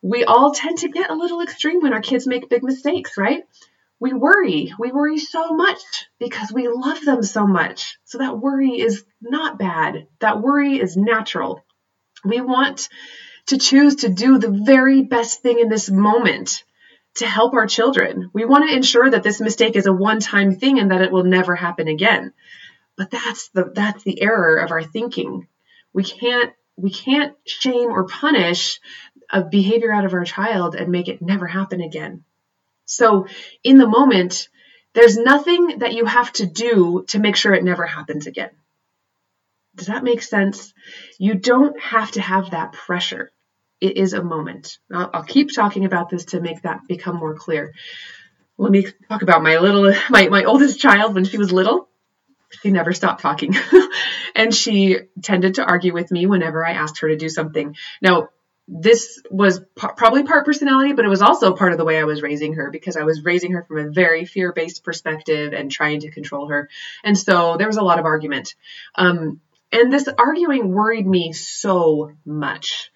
we 0.03 0.23
all 0.23 0.55
tend 0.55 0.79
to 0.79 0.89
get 0.89 1.11
a 1.11 1.17
little 1.17 1.41
extreme 1.41 1.81
when 1.81 1.93
our 1.93 2.01
kids 2.01 2.29
make 2.29 2.49
big 2.49 2.63
mistakes, 2.63 3.19
right? 3.19 3.43
We 4.01 4.13
worry. 4.13 4.73
We 4.79 4.93
worry 4.93 5.19
so 5.19 5.55
much 5.55 5.81
because 6.19 6.53
we 6.53 6.69
love 6.69 7.01
them 7.05 7.23
so 7.23 7.47
much. 7.47 7.99
So 8.05 8.19
that 8.19 8.39
worry 8.39 8.81
is 8.81 9.05
not 9.21 9.59
bad. 9.59 10.09
That 10.21 10.41
worry 10.43 10.79
is 10.79 10.97
natural. 10.97 11.65
We 12.25 12.41
want 12.41 12.89
to 13.47 13.59
choose 13.59 13.97
to 13.97 14.09
do 14.09 14.39
the 14.39 14.51
very 14.51 15.03
best 15.03 15.43
thing 15.43 15.61
in 15.61 15.69
this 15.69 15.91
moment 15.91 16.65
to 17.17 17.27
help 17.27 17.55
our 17.55 17.67
children. 17.67 18.31
We 18.33 18.45
want 18.45 18.69
to 18.69 18.77
ensure 18.77 19.09
that 19.09 19.23
this 19.23 19.41
mistake 19.41 19.77
is 19.77 19.87
a 19.87 19.93
one-time 19.93 20.57
thing 20.57 20.79
and 20.79 20.91
that 20.91 21.03
it 21.03 21.13
will 21.13 21.25
never 21.25 21.55
happen 21.55 21.87
again. 21.87 22.33
But 22.97 23.11
that's 23.11 23.49
the 23.51 23.73
that's 23.75 24.03
the 24.05 24.23
error 24.23 24.57
of 24.57 24.71
our 24.71 24.83
thinking. 24.83 25.49
We 25.93 26.05
can't 26.05 26.53
we 26.77 26.91
can't 26.91 27.37
shame 27.47 27.91
or 27.91 28.07
punish 28.07 28.81
a 29.31 29.43
behavior 29.43 29.93
out 29.93 30.05
of 30.05 30.15
our 30.15 30.25
child 30.25 30.75
and 30.75 30.91
make 30.91 31.09
it 31.09 31.23
never 31.23 31.47
happen 31.47 31.81
again. 31.81 32.25
So 32.85 33.27
in 33.63 33.79
the 33.79 33.87
moment, 33.87 34.49
there's 34.95 35.17
nothing 35.17 35.79
that 35.79 35.95
you 35.95 36.05
have 36.05 36.33
to 36.35 36.47
do 36.47 37.05
to 37.09 37.19
make 37.19 37.37
sure 37.37 37.53
it 37.53 37.65
never 37.65 37.85
happens 37.85 38.27
again. 38.27 38.51
Does 39.75 39.89
that 39.89 40.05
make 40.05 40.23
sense? 40.23 40.73
You 41.19 41.35
don't 41.35 41.79
have 41.81 42.13
to 42.13 42.21
have 42.21 42.53
that 42.53 42.73
pressure. 42.73 43.33
It 43.81 43.97
is 43.97 44.13
a 44.13 44.23
moment. 44.23 44.79
I'll, 44.93 45.11
I'll 45.13 45.25
keep 45.25 45.53
talking 45.53 45.85
about 45.85 46.11
this 46.11 46.27
to 46.27 46.41
make 46.41 46.63
that 46.63 46.87
become 46.89 47.17
more 47.17 47.35
clear. 47.35 47.75
Let 48.57 48.71
me 48.71 48.87
talk 49.09 49.23
about 49.23 49.43
my 49.43 49.59
little, 49.59 49.93
my, 50.11 50.29
my 50.29 50.45
oldest 50.45 50.79
child 50.79 51.15
when 51.15 51.25
she 51.25 51.39
was 51.39 51.53
little. 51.53 51.89
She 52.63 52.71
never 52.71 52.93
stopped 52.93 53.21
talking. 53.21 53.57
and 54.37 54.55
she 54.55 54.99
tended 55.23 55.57
to 55.57 55.65
argue 55.65 55.93
with 55.93 56.13
me 56.13 56.27
whenever 56.27 56.65
I 56.65 56.73
asked 56.73 57.01
her 57.01 57.09
to 57.09 57.17
do 57.17 57.29
something. 57.29 57.75
Now, 58.01 58.29
this 58.67 59.23
was 59.31 59.61
p- 59.61 59.89
probably 59.97 60.23
part 60.23 60.47
personality, 60.47 60.95
but 60.95 61.05
it 61.05 61.09
was 61.09 61.23
also 61.23 61.55
part 61.55 61.73
of 61.73 61.79
the 61.79 61.85
way 61.85 61.99
I 61.99 62.05
was 62.05 62.23
raising 62.23 62.55
her 62.55 62.71
because 62.71 62.97
I 62.97 63.03
was 63.03 63.25
raising 63.25 63.53
her 63.53 63.63
from 63.65 63.79
a 63.79 63.91
very 63.91 64.25
fear 64.25 64.53
based 64.53 64.85
perspective 64.85 65.53
and 65.53 65.71
trying 65.71 66.01
to 66.01 66.11
control 66.11 66.49
her. 66.49 66.69
And 67.03 67.17
so 67.17 67.57
there 67.59 67.67
was 67.67 67.77
a 67.77 67.83
lot 67.83 67.99
of 67.99 68.07
argument. 68.07 68.55
Um, 68.95 69.41
and 69.71 69.93
this 69.93 70.09
arguing 70.09 70.71
worried 70.71 71.07
me 71.07 71.33
so 71.33 72.13
much. 72.25 72.91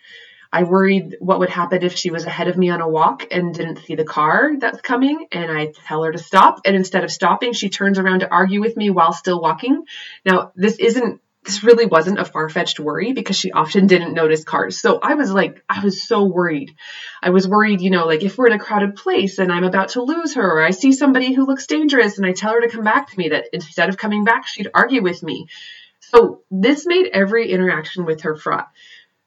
I 0.51 0.63
worried 0.63 1.17
what 1.21 1.41
would 1.41 1.51
happen 1.51 1.83
if 1.83 1.97
she 1.97 2.11
was 2.11 2.25
ahead 2.25 2.49
of 2.49 2.57
me 2.57 2.71
on 2.71 2.81
a 2.81 2.89
walk 2.89 3.27
and 3.31 3.55
didn't 3.55 3.81
see 3.81 3.97
the 3.97 4.05
car 4.05 4.53
that's 4.59 4.81
coming 4.81 5.27
and 5.31 5.51
I 5.51 5.73
tell 5.87 6.03
her 6.05 6.13
to 6.13 6.19
stop 6.19 6.61
and 6.65 6.75
instead 6.75 7.05
of 7.05 7.11
stopping 7.11 7.53
she 7.53 7.69
turns 7.69 7.99
around 7.99 8.21
to 8.21 8.31
argue 8.31 8.61
with 8.61 8.75
me 8.75 8.89
while 8.89 9.13
still 9.13 9.43
walking. 9.43 9.85
Now, 10.25 10.53
this 10.57 10.77
isn't 10.77 11.21
this 11.49 11.65
really 11.65 11.87
wasn't 11.87 12.21
a 12.21 12.27
far-fetched 12.27 12.79
worry 12.79 13.15
because 13.15 13.35
she 13.35 13.53
often 13.53 13.87
didn't 13.87 14.13
notice 14.13 14.45
cars. 14.45 14.79
So 14.79 14.99
I 15.03 15.15
was 15.15 15.33
like 15.33 15.65
I 15.67 15.83
was 15.83 16.07
so 16.07 16.25
worried. 16.25 16.77
I 17.23 17.31
was 17.31 17.49
worried, 17.49 17.81
you 17.81 17.89
know, 17.89 18.05
like 18.05 18.23
if 18.23 18.37
we're 18.37 18.49
in 18.49 18.53
a 18.53 18.59
crowded 18.59 18.97
place 18.97 19.39
and 19.39 19.51
I'm 19.51 19.65
about 19.65 19.91
to 19.91 20.03
lose 20.03 20.35
her 20.35 20.47
or 20.47 20.63
I 20.63 20.73
see 20.73 20.93
somebody 20.93 21.33
who 21.33 21.47
looks 21.47 21.67
dangerous 21.67 22.19
and 22.19 22.27
I 22.27 22.33
tell 22.33 22.53
her 22.53 22.61
to 22.61 22.69
come 22.69 22.85
back 22.85 23.11
to 23.11 23.19
me 23.19 23.31
that 23.31 23.47
instead 23.55 23.89
of 23.89 23.97
coming 23.97 24.25
back 24.25 24.47
she'd 24.47 24.69
argue 24.75 25.03
with 25.03 25.23
me. 25.23 25.47
So 26.01 26.43
this 26.51 26.87
made 26.87 27.09
every 27.15 27.51
interaction 27.51 28.05
with 28.05 28.21
her 28.23 28.37
fraught 28.37 28.69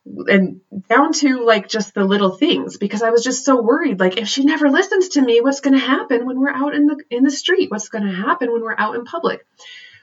and 0.05 0.61
down 0.89 1.13
to 1.13 1.43
like 1.43 1.67
just 1.67 1.95
the 1.95 2.03
little 2.03 2.37
things 2.37 2.77
because 2.77 3.01
I 3.01 3.09
was 3.09 3.23
just 3.23 3.45
so 3.45 3.59
worried 3.59 3.99
like 3.99 4.17
if 4.17 4.27
she 4.27 4.45
never 4.45 4.69
listens 4.69 5.09
to 5.09 5.21
me 5.21 5.41
what's 5.41 5.61
going 5.61 5.73
to 5.73 5.85
happen 5.85 6.27
when 6.27 6.39
we're 6.39 6.53
out 6.53 6.75
in 6.75 6.85
the 6.85 7.03
in 7.09 7.23
the 7.23 7.31
street 7.31 7.71
what's 7.71 7.89
going 7.89 8.05
to 8.05 8.13
happen 8.13 8.51
when 8.51 8.61
we're 8.61 8.77
out 8.77 8.95
in 8.95 9.05
public 9.05 9.45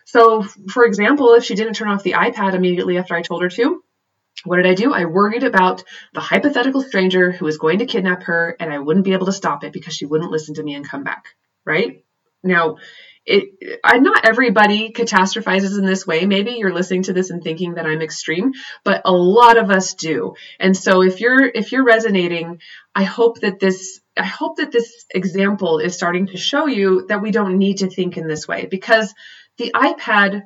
so 0.08 0.42
for 0.42 0.84
example 0.84 1.34
if 1.34 1.44
she 1.44 1.54
didn't 1.54 1.74
turn 1.74 1.88
off 1.88 2.02
the 2.02 2.12
iPad 2.12 2.54
immediately 2.54 2.98
after 2.98 3.14
I 3.14 3.22
told 3.22 3.42
her 3.42 3.50
to 3.50 3.82
what 4.44 4.56
did 4.56 4.66
I 4.66 4.74
do? 4.74 4.92
I 4.92 5.04
worried 5.04 5.42
about 5.42 5.82
the 6.14 6.20
hypothetical 6.20 6.82
stranger 6.82 7.32
who 7.32 7.44
was 7.44 7.58
going 7.58 7.80
to 7.80 7.86
kidnap 7.86 8.24
her 8.24 8.56
and 8.60 8.72
I 8.72 8.78
wouldn't 8.78 9.04
be 9.04 9.12
able 9.12 9.26
to 9.26 9.32
stop 9.32 9.64
it 9.64 9.72
because 9.72 9.94
she 9.94 10.06
wouldn't 10.06 10.30
listen 10.30 10.54
to 10.54 10.62
me 10.62 10.74
and 10.74 10.88
come 10.88 11.02
back, 11.02 11.24
right? 11.64 12.04
Now, 12.42 12.76
it, 13.26 13.80
I, 13.84 13.98
not 13.98 14.24
everybody 14.24 14.90
catastrophizes 14.90 15.78
in 15.78 15.84
this 15.84 16.06
way. 16.06 16.24
Maybe 16.24 16.52
you're 16.52 16.72
listening 16.72 17.02
to 17.04 17.12
this 17.12 17.28
and 17.28 17.42
thinking 17.42 17.74
that 17.74 17.84
I'm 17.84 18.00
extreme, 18.00 18.52
but 18.84 19.02
a 19.04 19.12
lot 19.12 19.58
of 19.58 19.70
us 19.70 19.94
do. 19.94 20.34
And 20.58 20.74
so 20.74 21.02
if 21.02 21.20
you're 21.20 21.44
if 21.44 21.72
you're 21.72 21.84
resonating, 21.84 22.62
I 22.94 23.02
hope 23.02 23.40
that 23.40 23.60
this 23.60 24.00
I 24.16 24.24
hope 24.24 24.56
that 24.56 24.72
this 24.72 25.04
example 25.14 25.78
is 25.78 25.94
starting 25.94 26.28
to 26.28 26.38
show 26.38 26.66
you 26.66 27.06
that 27.08 27.20
we 27.20 27.30
don't 27.30 27.58
need 27.58 27.78
to 27.78 27.90
think 27.90 28.16
in 28.16 28.28
this 28.28 28.48
way 28.48 28.64
because 28.64 29.12
the 29.58 29.72
iPad 29.74 30.42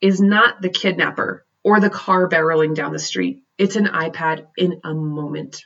is 0.00 0.20
not 0.20 0.60
the 0.60 0.68
kidnapper 0.68 1.44
or 1.64 1.80
the 1.80 1.90
car 1.90 2.28
barreling 2.28 2.74
down 2.74 2.92
the 2.92 2.98
street. 2.98 3.42
It's 3.58 3.76
an 3.76 3.86
iPad 3.86 4.46
in 4.56 4.80
a 4.84 4.94
moment 4.94 5.64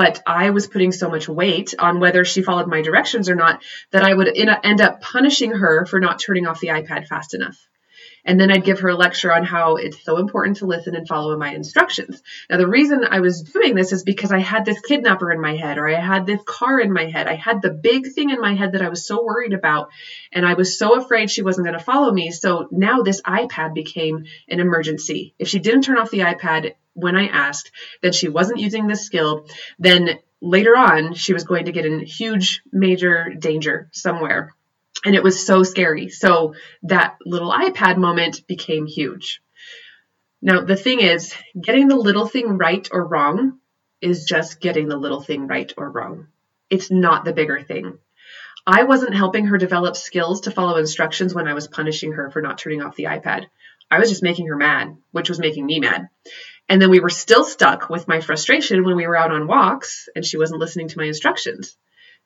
but 0.00 0.22
I 0.26 0.48
was 0.48 0.66
putting 0.66 0.92
so 0.92 1.10
much 1.10 1.28
weight 1.28 1.74
on 1.78 2.00
whether 2.00 2.24
she 2.24 2.40
followed 2.40 2.68
my 2.68 2.80
directions 2.80 3.28
or 3.28 3.34
not 3.34 3.62
that 3.90 4.02
I 4.02 4.14
would 4.14 4.34
end 4.34 4.80
up 4.80 5.00
punishing 5.02 5.52
her 5.52 5.84
for 5.84 6.00
not 6.00 6.18
turning 6.18 6.46
off 6.46 6.60
the 6.60 6.68
iPad 6.68 7.06
fast 7.06 7.34
enough. 7.34 7.58
And 8.24 8.38
then 8.38 8.50
I'd 8.50 8.64
give 8.64 8.80
her 8.80 8.88
a 8.88 8.96
lecture 8.96 9.32
on 9.32 9.44
how 9.44 9.76
it's 9.76 10.02
so 10.02 10.18
important 10.18 10.58
to 10.58 10.66
listen 10.66 10.94
and 10.94 11.08
follow 11.08 11.36
my 11.36 11.54
instructions. 11.54 12.22
Now, 12.48 12.58
the 12.58 12.68
reason 12.68 13.04
I 13.08 13.20
was 13.20 13.42
doing 13.42 13.74
this 13.74 13.92
is 13.92 14.02
because 14.02 14.32
I 14.32 14.38
had 14.38 14.64
this 14.64 14.80
kidnapper 14.80 15.32
in 15.32 15.40
my 15.40 15.56
head, 15.56 15.78
or 15.78 15.88
I 15.88 16.00
had 16.00 16.26
this 16.26 16.40
car 16.44 16.80
in 16.80 16.92
my 16.92 17.06
head. 17.06 17.26
I 17.26 17.34
had 17.34 17.62
the 17.62 17.70
big 17.70 18.12
thing 18.12 18.30
in 18.30 18.40
my 18.40 18.54
head 18.54 18.72
that 18.72 18.82
I 18.82 18.88
was 18.88 19.06
so 19.06 19.24
worried 19.24 19.52
about, 19.52 19.88
and 20.32 20.46
I 20.46 20.54
was 20.54 20.78
so 20.78 20.98
afraid 20.98 21.30
she 21.30 21.42
wasn't 21.42 21.66
going 21.66 21.78
to 21.78 21.84
follow 21.84 22.12
me. 22.12 22.30
So 22.30 22.68
now 22.70 23.02
this 23.02 23.22
iPad 23.22 23.74
became 23.74 24.24
an 24.48 24.60
emergency. 24.60 25.34
If 25.38 25.48
she 25.48 25.58
didn't 25.58 25.82
turn 25.82 25.98
off 25.98 26.10
the 26.10 26.20
iPad, 26.20 26.74
when 26.94 27.16
I 27.16 27.28
asked 27.28 27.70
that 28.02 28.14
she 28.14 28.28
wasn't 28.28 28.60
using 28.60 28.86
this 28.86 29.02
skill, 29.02 29.46
then 29.78 30.18
later 30.40 30.76
on 30.76 31.14
she 31.14 31.32
was 31.32 31.44
going 31.44 31.66
to 31.66 31.72
get 31.72 31.86
in 31.86 32.00
huge, 32.00 32.62
major 32.72 33.34
danger 33.38 33.88
somewhere. 33.92 34.54
And 35.04 35.14
it 35.14 35.22
was 35.22 35.44
so 35.44 35.62
scary. 35.62 36.08
So 36.08 36.54
that 36.82 37.16
little 37.24 37.50
iPad 37.50 37.96
moment 37.96 38.46
became 38.46 38.86
huge. 38.86 39.40
Now, 40.42 40.62
the 40.62 40.76
thing 40.76 41.00
is, 41.00 41.34
getting 41.60 41.88
the 41.88 41.96
little 41.96 42.26
thing 42.26 42.58
right 42.58 42.86
or 42.90 43.06
wrong 43.06 43.58
is 44.00 44.24
just 44.24 44.60
getting 44.60 44.88
the 44.88 44.96
little 44.96 45.20
thing 45.20 45.46
right 45.46 45.72
or 45.76 45.90
wrong. 45.90 46.28
It's 46.70 46.90
not 46.90 47.24
the 47.24 47.32
bigger 47.32 47.60
thing. 47.60 47.98
I 48.66 48.84
wasn't 48.84 49.14
helping 49.14 49.46
her 49.46 49.58
develop 49.58 49.96
skills 49.96 50.42
to 50.42 50.50
follow 50.50 50.76
instructions 50.76 51.34
when 51.34 51.48
I 51.48 51.54
was 51.54 51.66
punishing 51.66 52.12
her 52.12 52.30
for 52.30 52.42
not 52.42 52.58
turning 52.58 52.82
off 52.82 52.96
the 52.96 53.04
iPad. 53.04 53.46
I 53.90 53.98
was 53.98 54.08
just 54.08 54.22
making 54.22 54.46
her 54.46 54.56
mad, 54.56 54.96
which 55.10 55.28
was 55.28 55.40
making 55.40 55.66
me 55.66 55.80
mad. 55.80 56.08
And 56.68 56.80
then 56.80 56.90
we 56.90 57.00
were 57.00 57.10
still 57.10 57.44
stuck 57.44 57.90
with 57.90 58.06
my 58.06 58.20
frustration 58.20 58.84
when 58.84 58.96
we 58.96 59.06
were 59.06 59.16
out 59.16 59.32
on 59.32 59.48
walks 59.48 60.08
and 60.14 60.24
she 60.24 60.38
wasn't 60.38 60.60
listening 60.60 60.88
to 60.88 60.98
my 60.98 61.06
instructions. 61.06 61.76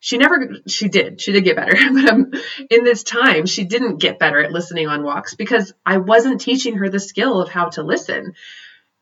She 0.04 0.18
never, 0.18 0.58
she 0.68 0.88
did, 0.88 1.18
she 1.18 1.32
did 1.32 1.44
get 1.44 1.56
better. 1.56 1.72
but 1.94 2.10
um, 2.10 2.30
in 2.68 2.84
this 2.84 3.04
time, 3.04 3.46
she 3.46 3.64
didn't 3.64 4.02
get 4.02 4.18
better 4.18 4.38
at 4.38 4.52
listening 4.52 4.86
on 4.86 5.02
walks 5.02 5.32
because 5.34 5.72
I 5.86 5.96
wasn't 5.96 6.42
teaching 6.42 6.76
her 6.76 6.90
the 6.90 7.00
skill 7.00 7.40
of 7.40 7.48
how 7.48 7.70
to 7.70 7.82
listen. 7.82 8.34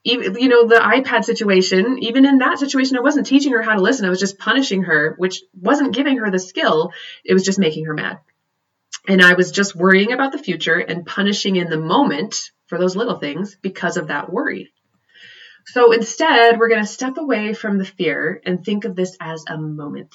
Even, 0.04 0.38
you 0.38 0.48
know, 0.48 0.68
the 0.68 0.76
iPad 0.76 1.24
situation, 1.24 1.98
even 2.02 2.24
in 2.24 2.38
that 2.38 2.60
situation, 2.60 2.96
I 2.96 3.00
wasn't 3.00 3.26
teaching 3.26 3.50
her 3.50 3.62
how 3.62 3.74
to 3.74 3.82
listen. 3.82 4.06
I 4.06 4.10
was 4.10 4.20
just 4.20 4.38
punishing 4.38 4.84
her, 4.84 5.16
which 5.18 5.42
wasn't 5.60 5.92
giving 5.92 6.18
her 6.18 6.30
the 6.30 6.38
skill. 6.38 6.92
It 7.24 7.34
was 7.34 7.42
just 7.42 7.58
making 7.58 7.86
her 7.86 7.94
mad. 7.94 8.20
And 9.08 9.20
I 9.20 9.34
was 9.34 9.50
just 9.50 9.74
worrying 9.74 10.12
about 10.12 10.30
the 10.30 10.38
future 10.38 10.78
and 10.78 11.04
punishing 11.04 11.56
in 11.56 11.68
the 11.68 11.80
moment 11.80 12.52
for 12.68 12.78
those 12.78 12.94
little 12.94 13.18
things 13.18 13.56
because 13.60 13.96
of 13.96 14.06
that 14.06 14.32
worry. 14.32 14.72
So 15.66 15.90
instead, 15.90 16.60
we're 16.60 16.68
going 16.68 16.80
to 16.80 16.86
step 16.86 17.16
away 17.16 17.54
from 17.54 17.78
the 17.78 17.84
fear 17.84 18.40
and 18.46 18.64
think 18.64 18.84
of 18.84 18.94
this 18.94 19.16
as 19.20 19.44
a 19.48 19.58
moment. 19.58 20.14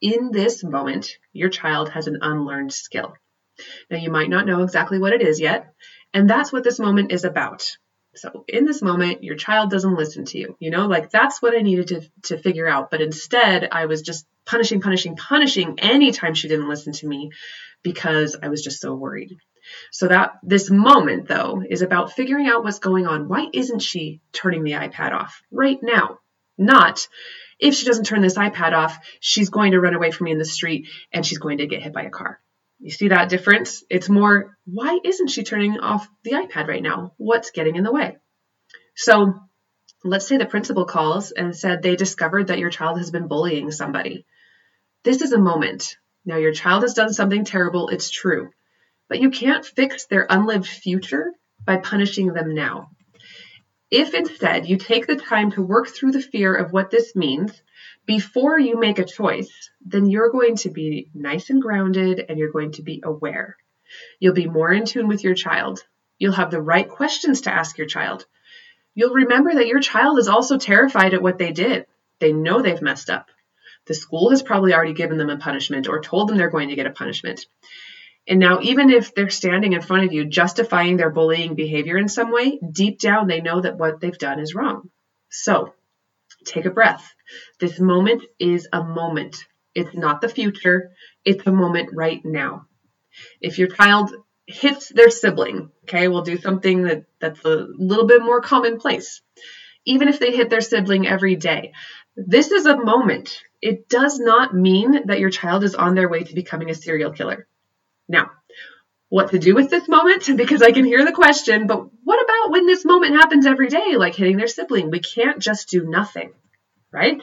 In 0.00 0.30
this 0.30 0.62
moment, 0.62 1.16
your 1.32 1.48
child 1.48 1.90
has 1.90 2.06
an 2.06 2.18
unlearned 2.22 2.72
skill. 2.72 3.14
Now, 3.90 3.98
you 3.98 4.10
might 4.10 4.30
not 4.30 4.46
know 4.46 4.62
exactly 4.62 4.98
what 4.98 5.12
it 5.12 5.22
is 5.22 5.40
yet, 5.40 5.72
and 6.14 6.30
that's 6.30 6.52
what 6.52 6.62
this 6.62 6.78
moment 6.78 7.12
is 7.12 7.24
about. 7.24 7.68
So, 8.14 8.44
in 8.48 8.64
this 8.64 8.82
moment, 8.82 9.22
your 9.24 9.36
child 9.36 9.70
doesn't 9.70 9.96
listen 9.96 10.24
to 10.26 10.38
you. 10.38 10.56
You 10.60 10.70
know, 10.70 10.86
like 10.86 11.10
that's 11.10 11.42
what 11.42 11.56
I 11.56 11.62
needed 11.62 11.88
to, 11.88 12.02
to 12.24 12.38
figure 12.38 12.68
out. 12.68 12.90
But 12.90 13.00
instead, 13.00 13.68
I 13.70 13.86
was 13.86 14.02
just 14.02 14.26
punishing, 14.46 14.80
punishing, 14.80 15.16
punishing 15.16 15.78
anytime 15.78 16.34
she 16.34 16.48
didn't 16.48 16.68
listen 16.68 16.92
to 16.94 17.06
me 17.06 17.30
because 17.82 18.36
I 18.42 18.48
was 18.48 18.62
just 18.62 18.80
so 18.80 18.94
worried. 18.94 19.36
So 19.90 20.08
that 20.08 20.38
this 20.42 20.70
moment 20.70 21.28
though 21.28 21.62
is 21.68 21.82
about 21.82 22.12
figuring 22.12 22.46
out 22.48 22.64
what's 22.64 22.78
going 22.78 23.06
on. 23.06 23.28
Why 23.28 23.46
isn't 23.52 23.82
she 23.82 24.20
turning 24.32 24.64
the 24.64 24.72
iPad 24.72 25.12
off 25.12 25.42
right 25.50 25.78
now? 25.82 26.18
Not 26.56 27.06
if 27.58 27.74
she 27.74 27.86
doesn't 27.86 28.04
turn 28.04 28.20
this 28.20 28.36
iPad 28.36 28.72
off, 28.72 28.98
she's 29.20 29.50
going 29.50 29.72
to 29.72 29.80
run 29.80 29.94
away 29.94 30.10
from 30.10 30.26
me 30.26 30.32
in 30.32 30.38
the 30.38 30.44
street 30.44 30.88
and 31.12 31.24
she's 31.24 31.38
going 31.38 31.58
to 31.58 31.66
get 31.66 31.82
hit 31.82 31.92
by 31.92 32.02
a 32.02 32.10
car. 32.10 32.40
You 32.80 32.90
see 32.90 33.08
that 33.08 33.28
difference? 33.28 33.82
It's 33.90 34.08
more, 34.08 34.56
why 34.64 34.98
isn't 35.04 35.28
she 35.28 35.42
turning 35.42 35.80
off 35.80 36.08
the 36.22 36.32
iPad 36.32 36.68
right 36.68 36.82
now? 36.82 37.14
What's 37.16 37.50
getting 37.50 37.76
in 37.76 37.82
the 37.82 37.92
way? 37.92 38.16
So 38.94 39.34
let's 40.04 40.28
say 40.28 40.36
the 40.36 40.46
principal 40.46 40.84
calls 40.84 41.32
and 41.32 41.56
said 41.56 41.82
they 41.82 41.96
discovered 41.96 42.48
that 42.48 42.58
your 42.58 42.70
child 42.70 42.98
has 42.98 43.10
been 43.10 43.26
bullying 43.26 43.72
somebody. 43.72 44.26
This 45.02 45.22
is 45.22 45.32
a 45.32 45.38
moment. 45.38 45.96
Now, 46.24 46.36
your 46.36 46.52
child 46.52 46.82
has 46.82 46.94
done 46.94 47.12
something 47.12 47.44
terrible, 47.44 47.88
it's 47.88 48.10
true. 48.10 48.50
But 49.08 49.20
you 49.20 49.30
can't 49.30 49.64
fix 49.64 50.06
their 50.06 50.26
unlived 50.28 50.66
future 50.66 51.32
by 51.64 51.78
punishing 51.78 52.32
them 52.32 52.54
now. 52.54 52.90
If 53.90 54.12
instead 54.12 54.68
you 54.68 54.76
take 54.76 55.06
the 55.06 55.16
time 55.16 55.50
to 55.52 55.62
work 55.62 55.88
through 55.88 56.12
the 56.12 56.20
fear 56.20 56.54
of 56.54 56.72
what 56.72 56.90
this 56.90 57.16
means 57.16 57.62
before 58.04 58.58
you 58.58 58.78
make 58.78 58.98
a 58.98 59.04
choice, 59.04 59.70
then 59.84 60.10
you're 60.10 60.30
going 60.30 60.56
to 60.56 60.70
be 60.70 61.08
nice 61.14 61.48
and 61.48 61.62
grounded 61.62 62.24
and 62.28 62.38
you're 62.38 62.52
going 62.52 62.72
to 62.72 62.82
be 62.82 63.00
aware. 63.02 63.56
You'll 64.20 64.34
be 64.34 64.46
more 64.46 64.70
in 64.70 64.84
tune 64.84 65.08
with 65.08 65.24
your 65.24 65.34
child. 65.34 65.82
You'll 66.18 66.32
have 66.32 66.50
the 66.50 66.60
right 66.60 66.88
questions 66.88 67.42
to 67.42 67.52
ask 67.52 67.78
your 67.78 67.86
child. 67.86 68.26
You'll 68.94 69.14
remember 69.14 69.54
that 69.54 69.68
your 69.68 69.80
child 69.80 70.18
is 70.18 70.28
also 70.28 70.58
terrified 70.58 71.14
at 71.14 71.22
what 71.22 71.38
they 71.38 71.52
did. 71.52 71.86
They 72.18 72.32
know 72.32 72.60
they've 72.60 72.82
messed 72.82 73.08
up. 73.08 73.30
The 73.86 73.94
school 73.94 74.30
has 74.30 74.42
probably 74.42 74.74
already 74.74 74.92
given 74.92 75.16
them 75.16 75.30
a 75.30 75.38
punishment 75.38 75.88
or 75.88 76.02
told 76.02 76.28
them 76.28 76.36
they're 76.36 76.50
going 76.50 76.68
to 76.68 76.76
get 76.76 76.86
a 76.86 76.90
punishment. 76.90 77.46
And 78.28 78.40
now, 78.40 78.58
even 78.60 78.90
if 78.90 79.14
they're 79.14 79.30
standing 79.30 79.72
in 79.72 79.80
front 79.80 80.04
of 80.04 80.12
you 80.12 80.26
justifying 80.26 80.98
their 80.98 81.08
bullying 81.08 81.54
behavior 81.54 81.96
in 81.96 82.08
some 82.08 82.30
way, 82.30 82.60
deep 82.70 83.00
down 83.00 83.26
they 83.26 83.40
know 83.40 83.62
that 83.62 83.78
what 83.78 84.00
they've 84.00 84.18
done 84.18 84.38
is 84.38 84.54
wrong. 84.54 84.90
So, 85.30 85.72
take 86.44 86.66
a 86.66 86.70
breath. 86.70 87.14
This 87.58 87.80
moment 87.80 88.22
is 88.38 88.68
a 88.70 88.84
moment. 88.84 89.46
It's 89.74 89.94
not 89.94 90.20
the 90.20 90.28
future, 90.28 90.92
it's 91.24 91.46
a 91.46 91.52
moment 91.52 91.90
right 91.94 92.20
now. 92.22 92.66
If 93.40 93.58
your 93.58 93.68
child 93.68 94.12
hits 94.46 94.90
their 94.90 95.10
sibling, 95.10 95.70
okay, 95.84 96.08
we'll 96.08 96.22
do 96.22 96.36
something 96.36 96.82
that, 96.82 97.04
that's 97.20 97.42
a 97.46 97.66
little 97.78 98.06
bit 98.06 98.22
more 98.22 98.42
commonplace. 98.42 99.22
Even 99.86 100.08
if 100.08 100.18
they 100.18 100.36
hit 100.36 100.50
their 100.50 100.60
sibling 100.60 101.06
every 101.06 101.36
day, 101.36 101.72
this 102.14 102.50
is 102.50 102.66
a 102.66 102.76
moment. 102.76 103.42
It 103.62 103.88
does 103.88 104.18
not 104.18 104.54
mean 104.54 105.06
that 105.06 105.18
your 105.18 105.30
child 105.30 105.64
is 105.64 105.74
on 105.74 105.94
their 105.94 106.10
way 106.10 106.24
to 106.24 106.34
becoming 106.34 106.68
a 106.68 106.74
serial 106.74 107.12
killer. 107.12 107.46
Now, 108.08 108.30
what 109.08 109.30
to 109.30 109.38
do 109.38 109.54
with 109.54 109.70
this 109.70 109.88
moment? 109.88 110.28
Because 110.36 110.62
I 110.62 110.72
can 110.72 110.84
hear 110.84 111.04
the 111.04 111.12
question, 111.12 111.66
but 111.66 111.86
what 112.04 112.22
about 112.22 112.52
when 112.52 112.66
this 112.66 112.84
moment 112.84 113.16
happens 113.16 113.46
every 113.46 113.68
day, 113.68 113.96
like 113.96 114.14
hitting 114.14 114.36
their 114.36 114.48
sibling? 114.48 114.90
We 114.90 115.00
can't 115.00 115.38
just 115.38 115.68
do 115.68 115.84
nothing. 115.84 116.32
right? 116.92 117.20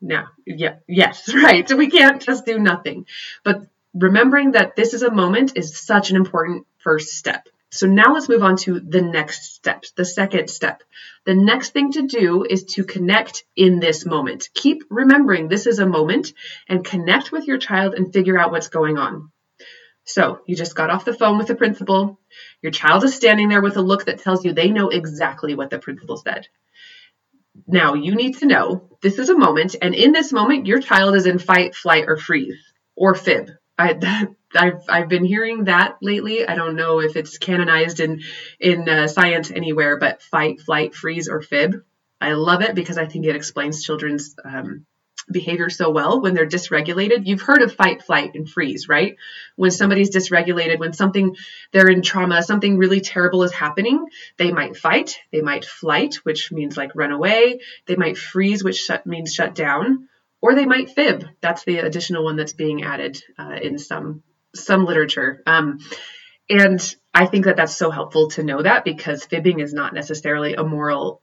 Now, 0.00 0.28
yeah, 0.44 0.76
yes, 0.88 1.32
right. 1.42 1.70
We 1.72 1.90
can't 1.90 2.20
just 2.20 2.44
do 2.44 2.58
nothing. 2.58 3.06
But 3.44 3.62
remembering 3.94 4.52
that 4.52 4.74
this 4.74 4.94
is 4.94 5.02
a 5.02 5.10
moment 5.10 5.52
is 5.56 5.78
such 5.78 6.10
an 6.10 6.16
important 6.16 6.66
first 6.78 7.10
step. 7.10 7.48
So 7.70 7.86
now 7.86 8.12
let's 8.12 8.28
move 8.28 8.42
on 8.42 8.56
to 8.58 8.80
the 8.80 9.00
next 9.00 9.54
steps, 9.54 9.92
the 9.92 10.04
second 10.04 10.50
step. 10.50 10.82
The 11.24 11.34
next 11.34 11.70
thing 11.70 11.92
to 11.92 12.02
do 12.02 12.44
is 12.44 12.64
to 12.74 12.84
connect 12.84 13.44
in 13.56 13.80
this 13.80 14.04
moment. 14.04 14.50
Keep 14.52 14.82
remembering 14.90 15.48
this 15.48 15.66
is 15.66 15.78
a 15.78 15.86
moment 15.86 16.34
and 16.68 16.84
connect 16.84 17.32
with 17.32 17.46
your 17.46 17.56
child 17.56 17.94
and 17.94 18.12
figure 18.12 18.38
out 18.38 18.50
what's 18.50 18.68
going 18.68 18.98
on. 18.98 19.30
So 20.04 20.40
you 20.46 20.56
just 20.56 20.74
got 20.74 20.90
off 20.90 21.04
the 21.04 21.14
phone 21.14 21.38
with 21.38 21.46
the 21.46 21.54
principal. 21.54 22.18
Your 22.60 22.72
child 22.72 23.04
is 23.04 23.14
standing 23.14 23.48
there 23.48 23.62
with 23.62 23.76
a 23.76 23.82
look 23.82 24.06
that 24.06 24.18
tells 24.18 24.44
you 24.44 24.52
they 24.52 24.70
know 24.70 24.88
exactly 24.88 25.54
what 25.54 25.70
the 25.70 25.78
principal 25.78 26.16
said. 26.16 26.48
Now 27.66 27.94
you 27.94 28.14
need 28.14 28.38
to 28.38 28.46
know 28.46 28.88
this 29.02 29.18
is 29.18 29.28
a 29.28 29.36
moment, 29.36 29.76
and 29.80 29.94
in 29.94 30.12
this 30.12 30.32
moment, 30.32 30.66
your 30.66 30.80
child 30.80 31.14
is 31.14 31.26
in 31.26 31.38
fight, 31.38 31.74
flight, 31.74 32.04
or 32.06 32.16
freeze, 32.16 32.72
or 32.96 33.14
fib. 33.14 33.50
I, 33.78 33.92
that, 33.94 34.28
I've 34.54 34.82
I've 34.88 35.08
been 35.08 35.24
hearing 35.24 35.64
that 35.64 35.96
lately. 36.02 36.46
I 36.46 36.54
don't 36.54 36.76
know 36.76 37.00
if 37.00 37.16
it's 37.16 37.38
canonized 37.38 38.00
in 38.00 38.20
in 38.60 38.88
uh, 38.88 39.06
science 39.06 39.50
anywhere, 39.50 39.98
but 39.98 40.22
fight, 40.22 40.60
flight, 40.60 40.94
freeze, 40.94 41.28
or 41.28 41.40
fib. 41.40 41.82
I 42.20 42.32
love 42.32 42.62
it 42.62 42.74
because 42.74 42.98
I 42.98 43.06
think 43.06 43.26
it 43.26 43.36
explains 43.36 43.82
children's 43.82 44.34
um, 44.44 44.86
behavior 45.30 45.70
so 45.70 45.90
well 45.90 46.20
when 46.20 46.34
they're 46.34 46.46
dysregulated. 46.46 47.26
You've 47.26 47.42
heard 47.42 47.62
of 47.62 47.74
fight, 47.74 48.02
flight, 48.02 48.32
and 48.34 48.48
freeze, 48.48 48.88
right? 48.88 49.16
When 49.56 49.70
somebody's 49.70 50.14
dysregulated, 50.14 50.78
when 50.78 50.92
something 50.92 51.36
they're 51.72 51.88
in 51.88 52.02
trauma, 52.02 52.42
something 52.42 52.76
really 52.76 53.00
terrible 53.00 53.42
is 53.42 53.52
happening, 53.52 54.06
they 54.36 54.52
might 54.52 54.76
fight, 54.76 55.18
they 55.30 55.40
might 55.40 55.64
flight, 55.64 56.16
which 56.24 56.50
means 56.52 56.76
like 56.76 56.94
run 56.94 57.12
away, 57.12 57.60
they 57.86 57.96
might 57.96 58.18
freeze, 58.18 58.64
which 58.64 58.78
shut, 58.78 59.06
means 59.06 59.32
shut 59.32 59.54
down, 59.54 60.08
or 60.40 60.54
they 60.54 60.66
might 60.66 60.90
fib. 60.90 61.24
That's 61.40 61.64
the 61.64 61.78
additional 61.78 62.24
one 62.24 62.36
that's 62.36 62.52
being 62.52 62.82
added 62.82 63.22
uh, 63.38 63.58
in 63.62 63.78
some 63.78 64.22
some 64.54 64.84
literature. 64.84 65.42
Um, 65.46 65.78
and 66.50 66.94
I 67.14 67.26
think 67.26 67.46
that 67.46 67.56
that's 67.56 67.76
so 67.76 67.90
helpful 67.90 68.28
to 68.30 68.42
know 68.42 68.62
that 68.62 68.84
because 68.84 69.24
fibbing 69.24 69.60
is 69.60 69.72
not 69.72 69.94
necessarily 69.94 70.54
a 70.54 70.64
moral 70.64 71.21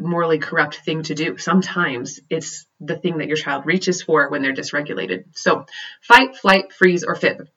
morally 0.00 0.38
corrupt 0.38 0.76
thing 0.76 1.02
to 1.04 1.14
do. 1.14 1.38
Sometimes 1.38 2.20
it's 2.30 2.66
the 2.80 2.96
thing 2.96 3.18
that 3.18 3.28
your 3.28 3.36
child 3.36 3.66
reaches 3.66 4.02
for 4.02 4.28
when 4.28 4.42
they're 4.42 4.54
dysregulated. 4.54 5.24
So, 5.34 5.66
fight, 6.00 6.36
flight, 6.36 6.72
freeze, 6.72 7.04
or 7.04 7.14
fib. 7.14 7.48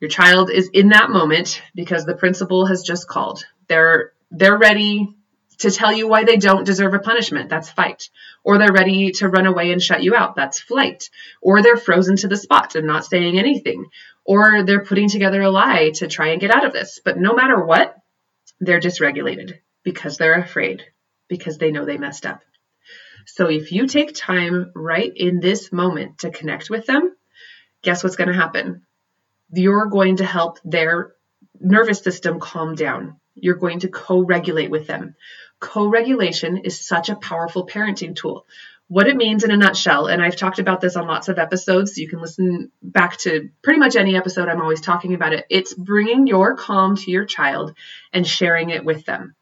Your 0.00 0.10
child 0.10 0.50
is 0.50 0.68
in 0.72 0.90
that 0.90 1.10
moment 1.10 1.62
because 1.74 2.04
the 2.04 2.16
principal 2.16 2.66
has 2.66 2.82
just 2.82 3.08
called. 3.08 3.44
They're 3.68 4.12
they're 4.30 4.58
ready 4.58 5.14
to 5.58 5.70
tell 5.70 5.92
you 5.92 6.06
why 6.06 6.24
they 6.24 6.36
don't 6.36 6.64
deserve 6.64 6.92
a 6.92 6.98
punishment. 6.98 7.48
That's 7.48 7.70
fight. 7.70 8.10
Or 8.44 8.58
they're 8.58 8.72
ready 8.72 9.12
to 9.12 9.28
run 9.28 9.46
away 9.46 9.72
and 9.72 9.80
shut 9.80 10.02
you 10.02 10.14
out. 10.14 10.36
That's 10.36 10.60
flight. 10.60 11.08
Or 11.40 11.62
they're 11.62 11.76
frozen 11.76 12.16
to 12.16 12.28
the 12.28 12.36
spot 12.36 12.74
and 12.74 12.86
not 12.86 13.06
saying 13.06 13.38
anything. 13.38 13.86
Or 14.24 14.64
they're 14.64 14.84
putting 14.84 15.08
together 15.08 15.40
a 15.40 15.50
lie 15.50 15.92
to 15.94 16.08
try 16.08 16.28
and 16.28 16.40
get 16.40 16.54
out 16.54 16.66
of 16.66 16.72
this. 16.72 17.00
But 17.02 17.18
no 17.18 17.34
matter 17.34 17.64
what, 17.64 17.96
they're 18.60 18.80
dysregulated 18.80 19.58
because 19.82 20.18
they're 20.18 20.40
afraid 20.40 20.82
because 21.28 21.58
they 21.58 21.70
know 21.70 21.84
they 21.84 21.98
messed 21.98 22.26
up. 22.26 22.40
So 23.26 23.48
if 23.48 23.72
you 23.72 23.86
take 23.86 24.14
time 24.14 24.70
right 24.74 25.12
in 25.14 25.40
this 25.40 25.72
moment 25.72 26.18
to 26.18 26.30
connect 26.30 26.70
with 26.70 26.86
them, 26.86 27.14
guess 27.82 28.02
what's 28.04 28.16
going 28.16 28.28
to 28.28 28.34
happen? 28.34 28.86
You're 29.52 29.86
going 29.86 30.16
to 30.16 30.24
help 30.24 30.58
their 30.64 31.12
nervous 31.60 32.00
system 32.00 32.40
calm 32.40 32.74
down. 32.74 33.20
You're 33.34 33.56
going 33.56 33.80
to 33.80 33.88
co 33.88 34.20
regulate 34.20 34.70
with 34.70 34.86
them. 34.86 35.14
Co 35.58 35.86
regulation 35.86 36.58
is 36.58 36.86
such 36.86 37.08
a 37.08 37.16
powerful 37.16 37.66
parenting 37.66 38.14
tool. 38.14 38.46
What 38.88 39.08
it 39.08 39.16
means 39.16 39.42
in 39.42 39.50
a 39.50 39.56
nutshell, 39.56 40.06
and 40.06 40.22
I've 40.22 40.36
talked 40.36 40.60
about 40.60 40.80
this 40.80 40.94
on 40.94 41.08
lots 41.08 41.28
of 41.28 41.38
episodes, 41.38 41.94
so 41.94 42.00
you 42.00 42.08
can 42.08 42.20
listen 42.20 42.70
back 42.80 43.16
to 43.18 43.50
pretty 43.62 43.80
much 43.80 43.96
any 43.96 44.16
episode. 44.16 44.48
I'm 44.48 44.60
always 44.60 44.80
talking 44.80 45.14
about 45.14 45.32
it. 45.32 45.44
It's 45.50 45.74
bringing 45.74 46.28
your 46.28 46.54
calm 46.54 46.94
to 46.96 47.10
your 47.10 47.24
child 47.24 47.74
and 48.12 48.24
sharing 48.24 48.70
it 48.70 48.84
with 48.84 49.04
them. 49.04 49.34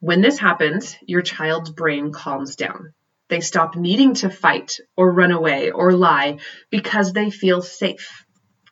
When 0.00 0.22
this 0.22 0.38
happens, 0.38 0.96
your 1.06 1.20
child's 1.20 1.70
brain 1.70 2.10
calms 2.10 2.56
down. 2.56 2.94
They 3.28 3.40
stop 3.40 3.76
needing 3.76 4.14
to 4.14 4.30
fight 4.30 4.78
or 4.96 5.12
run 5.12 5.30
away 5.30 5.70
or 5.70 5.92
lie 5.92 6.38
because 6.70 7.12
they 7.12 7.30
feel 7.30 7.60
safe. 7.60 8.24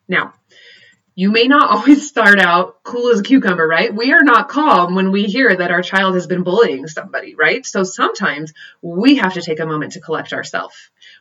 Now, 0.08 0.32
you 1.14 1.30
may 1.30 1.44
not 1.44 1.70
always 1.76 2.08
start 2.08 2.38
out 2.38 2.82
cool 2.82 3.10
as 3.10 3.20
a 3.20 3.22
cucumber, 3.22 3.68
right? 3.68 3.94
We 3.94 4.12
are 4.12 4.22
not 4.22 4.48
calm 4.48 4.94
when 4.94 5.12
we 5.12 5.24
hear 5.24 5.54
that 5.54 5.70
our 5.70 5.82
child 5.82 6.14
has 6.14 6.26
been 6.26 6.44
bullying 6.44 6.86
somebody, 6.86 7.34
right? 7.34 7.64
So 7.66 7.84
sometimes 7.84 8.54
we 8.80 9.16
have 9.16 9.34
to 9.34 9.42
take 9.42 9.60
a 9.60 9.66
moment 9.66 9.92
to 9.92 10.00
collect 10.00 10.32
ourselves. 10.32 10.76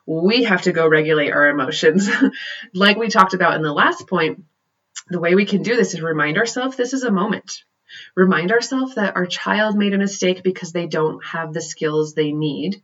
We 0.06 0.44
have 0.46 0.62
to 0.62 0.72
go 0.72 0.88
regulate 0.88 1.32
our 1.32 1.50
emotions. 1.50 2.10
like 2.74 2.96
we 2.96 3.10
talked 3.10 3.34
about 3.34 3.56
in 3.56 3.62
the 3.62 3.74
last 3.74 4.08
point, 4.08 4.46
the 5.10 5.20
way 5.20 5.36
we 5.36 5.46
can 5.46 5.64
do 5.64 5.76
this 5.76 5.94
is 5.94 6.02
remind 6.02 6.38
ourselves 6.38 6.78
this 6.78 6.94
is 6.94 7.04
a 7.04 7.12
moment. 7.12 7.64
Remind 8.16 8.52
ourselves 8.52 8.96
that 8.96 9.16
our 9.16 9.26
child 9.26 9.78
made 9.78 9.94
a 9.94 9.98
mistake 9.98 10.44
because 10.44 10.72
they 10.72 10.88
don't 10.88 11.24
have 11.26 11.54
the 11.54 11.62
skills 11.62 12.14
they 12.14 12.32
need. 12.32 12.82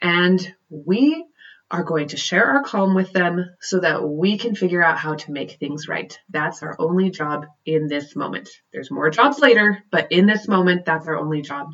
And 0.00 0.54
we 0.68 1.24
are 1.70 1.84
going 1.84 2.08
to 2.08 2.18
share 2.18 2.44
our 2.44 2.62
calm 2.62 2.94
with 2.94 3.12
them 3.12 3.46
so 3.60 3.80
that 3.80 4.06
we 4.06 4.36
can 4.36 4.54
figure 4.54 4.82
out 4.82 4.98
how 4.98 5.14
to 5.14 5.32
make 5.32 5.52
things 5.52 5.88
right. 5.88 6.18
That's 6.28 6.62
our 6.62 6.76
only 6.78 7.10
job 7.10 7.46
in 7.64 7.88
this 7.88 8.14
moment. 8.14 8.50
There's 8.72 8.90
more 8.90 9.08
jobs 9.08 9.38
later, 9.38 9.82
but 9.90 10.12
in 10.12 10.26
this 10.26 10.46
moment, 10.46 10.84
that's 10.84 11.08
our 11.08 11.16
only 11.16 11.40
job. 11.40 11.72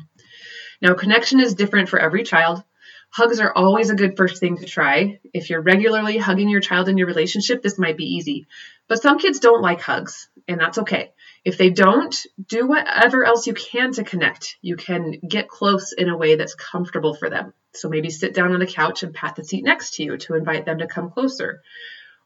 Now, 0.81 0.93
connection 0.93 1.41
is 1.41 1.53
different 1.53 1.89
for 1.89 1.99
every 1.99 2.23
child. 2.23 2.63
Hugs 3.11 3.41
are 3.41 3.51
always 3.53 3.89
a 3.89 3.95
good 3.95 4.15
first 4.15 4.39
thing 4.39 4.57
to 4.57 4.65
try. 4.65 5.19
If 5.33 5.49
you're 5.49 5.61
regularly 5.61 6.17
hugging 6.17 6.47
your 6.47 6.61
child 6.61 6.87
in 6.87 6.97
your 6.97 7.07
relationship, 7.07 7.61
this 7.61 7.77
might 7.77 7.97
be 7.97 8.15
easy. 8.15 8.47
But 8.87 9.01
some 9.01 9.17
kids 9.17 9.39
don't 9.39 9.61
like 9.61 9.81
hugs, 9.81 10.29
and 10.47 10.61
that's 10.61 10.77
okay. 10.77 11.11
If 11.49 11.57
they 11.57 11.71
don't, 11.71 12.15
do 12.47 12.67
whatever 12.67 13.25
else 13.25 13.47
you 13.47 13.55
can 13.55 13.91
to 13.93 14.03
connect. 14.03 14.57
You 14.61 14.75
can 14.75 15.13
get 15.27 15.49
close 15.49 15.93
in 15.93 16.07
a 16.07 16.15
way 16.15 16.35
that's 16.35 16.53
comfortable 16.53 17.15
for 17.15 17.27
them. 17.27 17.55
So 17.73 17.89
maybe 17.89 18.11
sit 18.11 18.35
down 18.35 18.53
on 18.53 18.59
the 18.59 18.67
couch 18.67 19.01
and 19.01 19.15
pat 19.15 19.35
the 19.35 19.43
seat 19.43 19.63
next 19.63 19.95
to 19.95 20.03
you 20.03 20.17
to 20.17 20.35
invite 20.35 20.65
them 20.65 20.77
to 20.77 20.85
come 20.85 21.09
closer. 21.09 21.63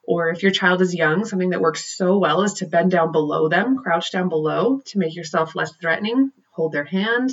Or 0.06 0.28
if 0.32 0.44
your 0.44 0.52
child 0.52 0.82
is 0.82 0.94
young, 0.94 1.24
something 1.24 1.52
that 1.52 1.62
works 1.62 1.96
so 1.96 2.18
well 2.18 2.42
is 2.42 2.56
to 2.56 2.66
bend 2.66 2.92
down 2.92 3.14
below 3.14 3.48
them, 3.48 3.78
crouch 3.78 4.12
down 4.12 4.28
below 4.28 4.82
to 4.88 5.00
make 5.00 5.16
yourself 5.16 5.56
less 5.56 5.72
threatening. 5.78 6.34
Hold 6.52 6.74
their 6.74 6.84
hand, 6.84 7.32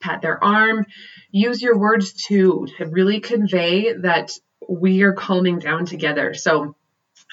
pat 0.00 0.20
their 0.20 0.42
arm. 0.42 0.86
Use 1.30 1.62
your 1.62 1.78
words 1.78 2.14
too 2.14 2.66
to 2.78 2.86
really 2.86 3.20
convey 3.20 3.92
that 3.92 4.32
we 4.68 5.02
are 5.02 5.12
calming 5.12 5.60
down 5.60 5.86
together. 5.86 6.34
So 6.34 6.74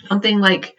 something 0.07 0.39
like, 0.39 0.75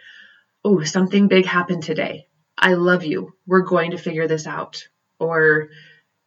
oh, 0.65 0.85
something 0.85 1.27
big 1.27 1.45
happened 1.45 1.83
today. 1.83 2.29
I 2.59 2.75
love 2.75 3.05
you. 3.05 3.35
We're 3.47 3.63
going 3.63 3.93
to 3.93 3.99
figure 3.99 4.27
this 4.27 4.47
out. 4.47 4.89
Or 5.19 5.69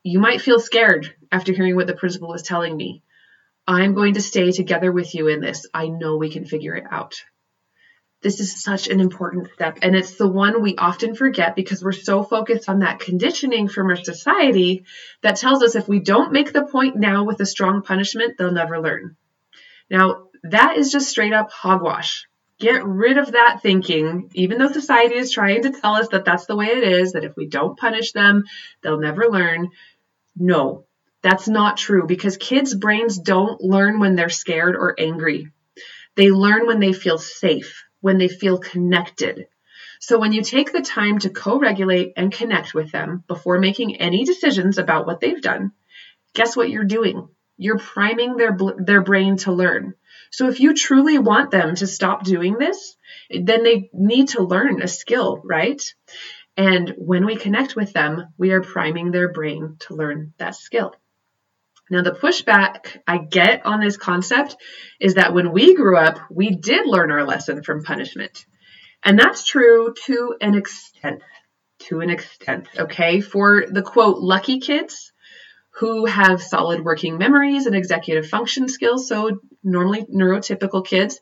you 0.04 0.20
might 0.20 0.42
feel 0.42 0.60
scared 0.60 1.14
after 1.32 1.54
hearing 1.54 1.76
what 1.76 1.88
the 1.88 1.94
principal 1.94 2.34
is 2.34 2.44
telling 2.44 2.76
me. 2.76 3.04
I'm 3.68 3.94
going 3.94 4.16
to 4.16 4.22
stay 4.22 4.52
together 4.52 4.92
with 4.92 5.14
you 5.14 5.28
in 5.28 5.42
this. 5.42 5.68
I 5.74 5.88
know 5.88 6.18
we 6.18 6.32
can 6.32 6.46
figure 6.46 6.76
it 6.76 6.86
out. 6.90 7.16
This 8.22 8.42
is 8.42 8.62
such 8.62 8.90
an 8.90 9.00
important 9.00 9.48
step, 9.54 9.80
and 9.82 9.96
it's 9.96 10.16
the 10.16 10.28
one 10.28 10.62
we 10.62 10.76
often 10.76 11.16
forget 11.16 11.56
because 11.56 11.82
we're 11.82 11.94
so 11.94 12.22
focused 12.22 12.68
on 12.68 12.80
that 12.80 13.00
conditioning 13.00 13.70
from 13.70 13.88
our 13.88 13.96
society 13.96 14.84
that 15.22 15.38
tells 15.38 15.64
us 15.64 15.76
if 15.76 15.88
we 15.88 16.00
don't 16.00 16.34
make 16.34 16.52
the 16.52 16.66
point 16.66 16.98
now 16.98 17.24
with 17.24 17.40
a 17.40 17.46
strong 17.46 17.82
punishment, 17.82 18.38
they'll 18.38 18.52
never 18.52 18.82
learn. 18.82 19.16
Now, 19.90 20.28
that 20.44 20.78
is 20.78 20.92
just 20.92 21.10
straight 21.10 21.32
up 21.32 21.50
hogwash. 21.52 22.28
Get 22.60 22.86
rid 22.86 23.18
of 23.18 23.32
that 23.32 23.62
thinking, 23.62 24.30
even 24.34 24.58
though 24.58 24.72
society 24.72 25.16
is 25.16 25.32
trying 25.32 25.64
to 25.64 25.72
tell 25.72 25.96
us 25.96 26.10
that 26.10 26.26
that's 26.26 26.46
the 26.46 26.58
way 26.58 26.68
it 26.68 26.84
is, 26.84 27.14
that 27.14 27.24
if 27.24 27.36
we 27.38 27.48
don't 27.48 27.80
punish 27.80 28.12
them, 28.12 28.44
they'll 28.82 29.00
never 29.00 29.30
learn. 29.30 29.70
No, 30.36 30.86
that's 31.22 31.48
not 31.48 31.78
true 31.78 32.06
because 32.06 32.36
kids' 32.36 32.76
brains 32.76 33.18
don't 33.18 33.62
learn 33.62 34.00
when 34.00 34.16
they're 34.16 34.30
scared 34.30 34.76
or 34.76 34.94
angry. 35.00 35.52
They 36.16 36.32
learn 36.32 36.68
when 36.68 36.82
they 36.82 36.92
feel 36.92 37.18
safe, 37.18 37.86
when 38.02 38.18
they 38.18 38.28
feel 38.28 38.58
connected. 38.58 39.48
So 40.02 40.20
when 40.20 40.34
you 40.34 40.42
take 40.42 40.74
the 40.74 40.82
time 40.82 41.20
to 41.20 41.30
co 41.30 41.60
regulate 41.60 42.14
and 42.18 42.32
connect 42.32 42.74
with 42.74 42.92
them 42.92 43.24
before 43.28 43.60
making 43.60 43.98
any 43.98 44.26
decisions 44.26 44.78
about 44.78 45.06
what 45.06 45.22
they've 45.22 45.42
done, 45.42 45.72
guess 46.34 46.58
what 46.58 46.70
you're 46.70 46.84
doing? 46.84 47.30
You're 47.58 47.78
priming 47.78 48.36
their, 48.36 48.58
their 48.78 49.02
brain 49.02 49.38
to 49.38 49.54
learn. 49.54 49.94
So 50.32 50.48
if 50.48 50.60
you 50.60 50.74
truly 50.74 51.18
want 51.18 51.52
them 51.52 51.76
to 51.76 51.88
stop 51.88 52.24
doing 52.24 52.58
this, 52.58 52.96
then 53.30 53.64
they 53.64 53.90
need 53.94 54.30
to 54.30 54.44
learn 54.44 54.82
a 54.82 54.88
skill, 54.88 55.42
right? 55.44 55.82
And 56.56 56.94
when 56.98 57.26
we 57.26 57.36
connect 57.36 57.76
with 57.76 57.94
them, 57.94 58.34
we 58.38 58.52
are 58.52 58.62
priming 58.62 59.12
their 59.12 59.32
brain 59.32 59.78
to 59.82 59.96
learn 59.96 60.34
that 60.38 60.56
skill. 60.56 60.94
Now, 61.90 62.04
the 62.04 62.12
pushback 62.12 62.98
I 63.08 63.18
get 63.18 63.66
on 63.66 63.80
this 63.80 63.98
concept 63.98 64.56
is 65.00 65.16
that 65.16 65.34
when 65.34 65.52
we 65.52 65.74
grew 65.74 65.98
up, 65.98 66.20
we 66.30 66.52
did 66.56 66.86
learn 66.86 67.12
our 67.12 67.26
lesson 67.26 67.64
from 67.64 67.84
punishment. 67.84 68.46
And 69.04 69.18
that's 69.18 69.46
true 69.46 69.94
to 70.06 70.36
an 70.40 70.56
extent. 70.56 71.22
To 71.84 72.02
an 72.02 72.10
extent, 72.10 72.68
okay? 72.78 73.22
For 73.22 73.66
the 73.68 73.82
quote, 73.82 74.18
lucky 74.18 74.60
kids 74.60 75.14
who 75.80 76.06
have 76.06 76.44
solid 76.44 76.84
working 76.84 77.18
memories 77.18 77.66
and 77.66 77.76
executive 77.76 78.28
function 78.28 78.68
skills, 78.68 79.08
so 79.08 79.40
normally 79.64 80.06
neurotypical 80.06 80.86
kids, 80.86 81.20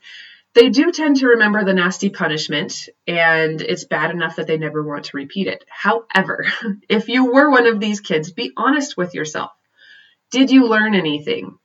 they 0.55 0.69
do 0.69 0.91
tend 0.91 1.17
to 1.17 1.27
remember 1.27 1.63
the 1.63 1.73
nasty 1.73 2.09
punishment 2.09 2.89
and 3.05 3.61
it's 3.61 3.83
bad 3.83 4.09
enough 4.09 4.37
that 4.37 4.47
they 4.47 4.57
never 4.57 4.83
want 4.83 5.05
to 5.05 5.17
repeat 5.17 5.47
it. 5.47 5.63
However, 5.69 6.47
if 6.89 7.07
you 7.07 7.31
were 7.31 7.51
one 7.51 7.67
of 7.67 7.79
these 7.79 7.99
kids, 7.99 8.31
be 8.31 8.51
honest 8.57 8.97
with 8.97 9.13
yourself. 9.13 9.51
Did 10.31 10.49
you 10.49 10.67
learn 10.67 10.95
anything? 10.95 11.59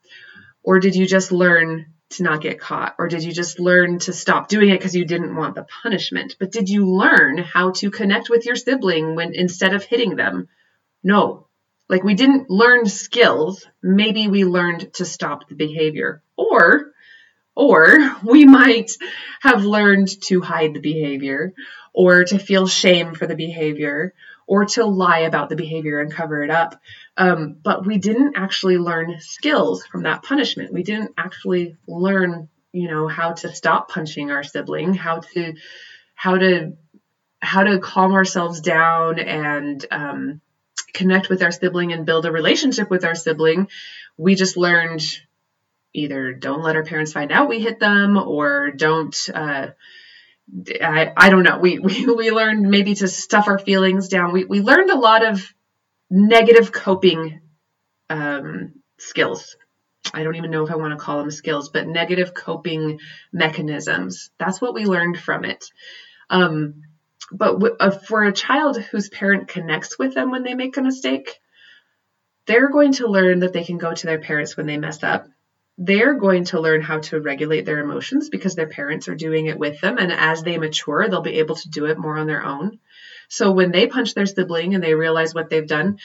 Or 0.62 0.78
did 0.78 0.94
you 0.94 1.06
just 1.06 1.32
learn 1.32 1.86
to 2.10 2.22
not 2.22 2.42
get 2.42 2.60
caught? 2.60 2.96
Or 2.98 3.08
did 3.08 3.24
you 3.24 3.32
just 3.32 3.58
learn 3.58 4.00
to 4.00 4.12
stop 4.12 4.48
doing 4.48 4.68
it 4.68 4.78
because 4.78 4.94
you 4.94 5.06
didn't 5.06 5.34
want 5.34 5.54
the 5.54 5.66
punishment? 5.82 6.36
But 6.38 6.52
did 6.52 6.68
you 6.68 6.86
learn 6.86 7.38
how 7.38 7.70
to 7.76 7.90
connect 7.90 8.28
with 8.28 8.44
your 8.44 8.56
sibling 8.56 9.14
when 9.14 9.34
instead 9.34 9.72
of 9.72 9.82
hitting 9.82 10.16
them? 10.16 10.48
No. 11.02 11.48
Like 11.88 12.04
we 12.04 12.14
didn't 12.14 12.50
learn 12.50 12.86
skills, 12.86 13.66
maybe 13.82 14.28
we 14.28 14.44
learned 14.44 14.94
to 14.94 15.04
stop 15.04 15.48
the 15.48 15.54
behavior. 15.54 16.22
Or 16.36 16.92
or 17.54 18.16
we 18.24 18.44
might 18.44 18.92
have 19.40 19.64
learned 19.64 20.08
to 20.22 20.40
hide 20.40 20.74
the 20.74 20.80
behavior 20.80 21.52
or 21.92 22.24
to 22.24 22.38
feel 22.38 22.66
shame 22.66 23.14
for 23.14 23.26
the 23.26 23.36
behavior 23.36 24.14
or 24.46 24.64
to 24.64 24.84
lie 24.84 25.20
about 25.20 25.48
the 25.48 25.56
behavior 25.56 26.00
and 26.00 26.12
cover 26.12 26.42
it 26.42 26.50
up. 26.50 26.80
Um, 27.16 27.56
but 27.62 27.86
we 27.86 27.98
didn't 27.98 28.36
actually 28.36 28.78
learn 28.78 29.20
skills 29.20 29.84
from 29.86 30.04
that 30.04 30.22
punishment. 30.22 30.72
We 30.72 30.82
didn't 30.82 31.12
actually 31.16 31.76
learn, 31.86 32.48
you 32.72 32.88
know, 32.88 33.06
how 33.06 33.32
to 33.32 33.54
stop 33.54 33.90
punching 33.90 34.30
our 34.30 34.42
sibling, 34.42 34.94
how 34.94 35.20
to, 35.20 35.54
how 36.14 36.38
to, 36.38 36.76
how 37.40 37.64
to 37.64 37.78
calm 37.78 38.12
ourselves 38.12 38.60
down 38.60 39.18
and 39.18 39.84
um, 39.90 40.40
connect 40.92 41.28
with 41.28 41.42
our 41.42 41.50
sibling 41.50 41.92
and 41.92 42.06
build 42.06 42.26
a 42.26 42.32
relationship 42.32 42.90
with 42.90 43.04
our 43.04 43.14
sibling. 43.14 43.68
We 44.16 44.34
just 44.34 44.56
learned 44.56 45.02
either 45.94 46.32
don't 46.32 46.62
let 46.62 46.76
our 46.76 46.84
parents 46.84 47.12
find 47.12 47.30
out 47.30 47.48
we 47.48 47.60
hit 47.60 47.78
them 47.78 48.16
or 48.16 48.70
don't 48.70 49.28
uh, 49.34 49.68
I, 50.80 51.12
I 51.16 51.30
don't 51.30 51.42
know. 51.42 51.58
We, 51.58 51.78
we 51.78 52.06
we 52.06 52.30
learned 52.30 52.68
maybe 52.68 52.94
to 52.96 53.08
stuff 53.08 53.48
our 53.48 53.58
feelings 53.58 54.08
down. 54.08 54.32
We, 54.32 54.44
we 54.44 54.60
learned 54.60 54.90
a 54.90 54.98
lot 54.98 55.24
of 55.24 55.52
negative 56.10 56.72
coping 56.72 57.40
um, 58.10 58.74
skills. 58.98 59.56
I 60.12 60.24
don't 60.24 60.34
even 60.34 60.50
know 60.50 60.64
if 60.64 60.70
i 60.70 60.74
want 60.74 60.90
to 60.98 61.02
call 61.02 61.18
them 61.18 61.30
skills 61.30 61.68
but 61.68 61.86
negative 61.86 62.34
coping 62.34 62.98
mechanisms. 63.32 64.30
That's 64.38 64.60
what 64.60 64.74
we 64.74 64.84
learned 64.84 65.18
from 65.18 65.44
it. 65.44 65.64
Um, 66.28 66.82
but 67.32 67.76
uh, 67.80 67.90
for 67.90 68.24
a 68.24 68.32
child 68.32 68.76
whose 68.78 69.08
parent 69.08 69.48
connects 69.48 69.98
with 69.98 70.14
them 70.14 70.30
when 70.30 70.42
they 70.42 70.54
make 70.54 70.76
a 70.76 70.82
mistake 70.82 71.40
they're 72.46 72.70
going 72.70 72.92
to 72.92 73.08
learn 73.08 73.40
that 73.40 73.52
they 73.52 73.64
can 73.64 73.78
go 73.78 73.92
to 73.92 74.06
their 74.06 74.20
parents 74.20 74.56
when 74.56 74.66
they 74.66 74.76
mess 74.76 75.02
up 75.02 75.26
they're 75.78 76.14
going 76.14 76.44
to 76.44 76.60
learn 76.60 76.80
how 76.80 76.98
to 76.98 77.20
regulate 77.20 77.64
their 77.64 77.80
emotions 77.80 78.28
because 78.28 78.54
their 78.54 78.66
parents 78.68 79.08
are 79.08 79.14
doing 79.14 79.46
it 79.46 79.58
with 79.58 79.80
them. 79.80 79.98
And 79.98 80.12
as 80.12 80.42
they 80.42 80.58
mature, 80.58 81.08
they'll 81.08 81.22
be 81.22 81.38
able 81.38 81.56
to 81.56 81.70
do 81.70 81.86
it 81.86 81.98
more 81.98 82.16
on 82.16 82.26
their 82.26 82.44
own. 82.44 82.78
So 83.28 83.50
when 83.50 83.72
they 83.72 83.86
punch 83.86 84.14
their 84.14 84.26
sibling 84.26 84.74
and 84.74 84.82
they 84.82 84.94
realize 84.94 85.34
what 85.34 85.48
they've 85.48 85.66
done, 85.66 85.96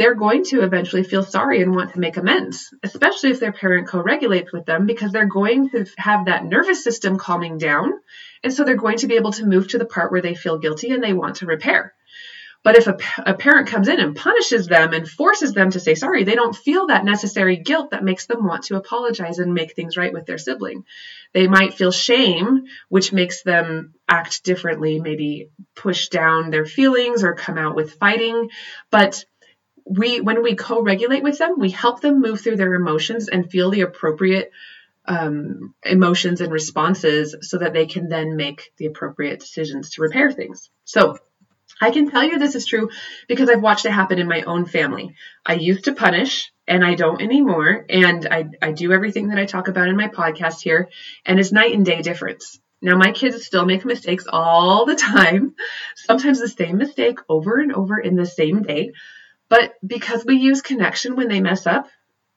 they're 0.00 0.14
going 0.14 0.44
to 0.44 0.62
eventually 0.62 1.02
feel 1.02 1.22
sorry 1.22 1.60
and 1.60 1.76
want 1.76 1.92
to 1.92 2.00
make 2.00 2.16
amends, 2.16 2.72
especially 2.82 3.32
if 3.32 3.38
their 3.38 3.52
parent 3.52 3.86
co 3.86 4.00
regulates 4.00 4.50
with 4.50 4.64
them 4.64 4.86
because 4.86 5.12
they're 5.12 5.26
going 5.26 5.68
to 5.68 5.84
have 5.98 6.24
that 6.24 6.42
nervous 6.42 6.82
system 6.82 7.18
calming 7.18 7.58
down. 7.58 7.92
And 8.42 8.50
so 8.50 8.64
they're 8.64 8.76
going 8.76 8.96
to 8.98 9.06
be 9.08 9.16
able 9.16 9.32
to 9.32 9.44
move 9.44 9.68
to 9.68 9.78
the 9.78 9.84
part 9.84 10.10
where 10.10 10.22
they 10.22 10.34
feel 10.34 10.56
guilty 10.56 10.90
and 10.90 11.04
they 11.04 11.12
want 11.12 11.36
to 11.36 11.46
repair. 11.46 11.92
But 12.62 12.76
if 12.76 12.86
a, 12.86 12.96
a, 13.18 13.34
parent 13.34 13.68
comes 13.68 13.88
in 13.88 14.00
and 14.00 14.16
punishes 14.16 14.66
them 14.66 14.94
and 14.94 15.08
forces 15.08 15.52
them 15.52 15.70
to 15.70 15.80
say 15.80 15.94
sorry, 15.94 16.24
they 16.24 16.34
don't 16.34 16.56
feel 16.56 16.86
that 16.86 17.04
necessary 17.04 17.56
guilt 17.58 17.90
that 17.90 18.04
makes 18.04 18.24
them 18.24 18.46
want 18.46 18.64
to 18.64 18.76
apologize 18.76 19.38
and 19.38 19.52
make 19.52 19.74
things 19.74 19.98
right 19.98 20.12
with 20.12 20.24
their 20.24 20.38
sibling. 20.38 20.84
They 21.34 21.46
might 21.46 21.74
feel 21.74 21.90
shame, 21.90 22.64
which 22.88 23.12
makes 23.12 23.42
them 23.42 23.92
act 24.08 24.44
differently, 24.44 24.98
maybe 24.98 25.50
push 25.74 26.08
down 26.08 26.50
their 26.50 26.64
feelings 26.64 27.22
or 27.22 27.34
come 27.34 27.58
out 27.58 27.76
with 27.76 27.94
fighting. 27.94 28.48
But 28.90 29.24
we, 29.90 30.20
when 30.20 30.42
we 30.42 30.54
co-regulate 30.54 31.24
with 31.24 31.38
them, 31.38 31.58
we 31.58 31.70
help 31.70 32.00
them 32.00 32.20
move 32.20 32.40
through 32.40 32.56
their 32.56 32.74
emotions 32.74 33.28
and 33.28 33.50
feel 33.50 33.70
the 33.70 33.80
appropriate 33.80 34.52
um, 35.04 35.74
emotions 35.84 36.40
and 36.40 36.52
responses 36.52 37.34
so 37.40 37.58
that 37.58 37.72
they 37.72 37.86
can 37.86 38.08
then 38.08 38.36
make 38.36 38.72
the 38.76 38.86
appropriate 38.86 39.40
decisions 39.40 39.90
to 39.90 40.02
repair 40.02 40.30
things. 40.30 40.70
So 40.84 41.18
I 41.80 41.90
can 41.90 42.08
tell 42.08 42.22
you 42.22 42.38
this 42.38 42.54
is 42.54 42.66
true 42.66 42.90
because 43.26 43.48
I've 43.48 43.62
watched 43.62 43.84
it 43.84 43.90
happen 43.90 44.20
in 44.20 44.28
my 44.28 44.42
own 44.42 44.64
family. 44.64 45.14
I 45.44 45.54
used 45.54 45.84
to 45.84 45.94
punish 45.94 46.52
and 46.68 46.84
I 46.84 46.94
don't 46.94 47.20
anymore. 47.20 47.84
And 47.88 48.28
I, 48.30 48.48
I 48.62 48.70
do 48.70 48.92
everything 48.92 49.30
that 49.30 49.38
I 49.38 49.44
talk 49.44 49.66
about 49.66 49.88
in 49.88 49.96
my 49.96 50.06
podcast 50.06 50.62
here, 50.62 50.88
and 51.26 51.40
it's 51.40 51.50
night 51.50 51.74
and 51.74 51.84
day 51.84 52.00
difference. 52.00 52.60
Now, 52.80 52.96
my 52.96 53.10
kids 53.10 53.44
still 53.44 53.66
make 53.66 53.84
mistakes 53.84 54.26
all 54.28 54.86
the 54.86 54.94
time, 55.12 55.56
sometimes 55.96 56.40
the 56.40 56.48
same 56.48 56.78
mistake 56.78 57.18
over 57.28 57.58
and 57.58 57.72
over 57.72 57.98
in 57.98 58.14
the 58.14 58.24
same 58.24 58.62
day. 58.62 58.92
But 59.50 59.74
because 59.84 60.24
we 60.24 60.36
use 60.36 60.62
connection 60.62 61.16
when 61.16 61.28
they 61.28 61.40
mess 61.40 61.66
up, 61.66 61.88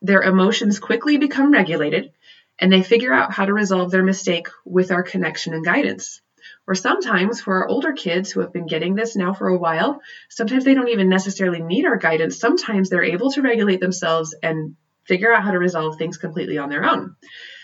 their 0.01 0.23
emotions 0.23 0.79
quickly 0.79 1.17
become 1.17 1.53
regulated 1.53 2.11
and 2.59 2.71
they 2.71 2.81
figure 2.81 3.13
out 3.13 3.31
how 3.31 3.45
to 3.45 3.53
resolve 3.53 3.91
their 3.91 4.03
mistake 4.03 4.47
with 4.65 4.91
our 4.91 5.03
connection 5.03 5.53
and 5.53 5.63
guidance. 5.63 6.21
Or 6.67 6.75
sometimes 6.75 7.39
for 7.39 7.55
our 7.57 7.67
older 7.67 7.93
kids 7.93 8.31
who 8.31 8.41
have 8.41 8.51
been 8.51 8.65
getting 8.65 8.95
this 8.95 9.15
now 9.15 9.31
for 9.33 9.47
a 9.47 9.57
while, 9.57 10.01
sometimes 10.29 10.65
they 10.65 10.73
don't 10.73 10.89
even 10.89 11.07
necessarily 11.07 11.61
need 11.61 11.85
our 11.85 11.97
guidance. 11.97 12.39
Sometimes 12.39 12.89
they're 12.89 13.03
able 13.03 13.31
to 13.31 13.41
regulate 13.41 13.79
themselves 13.79 14.35
and 14.41 14.75
figure 15.05 15.33
out 15.33 15.43
how 15.43 15.51
to 15.51 15.59
resolve 15.59 15.97
things 15.97 16.17
completely 16.17 16.57
on 16.57 16.69
their 16.69 16.83
own. 16.83 17.15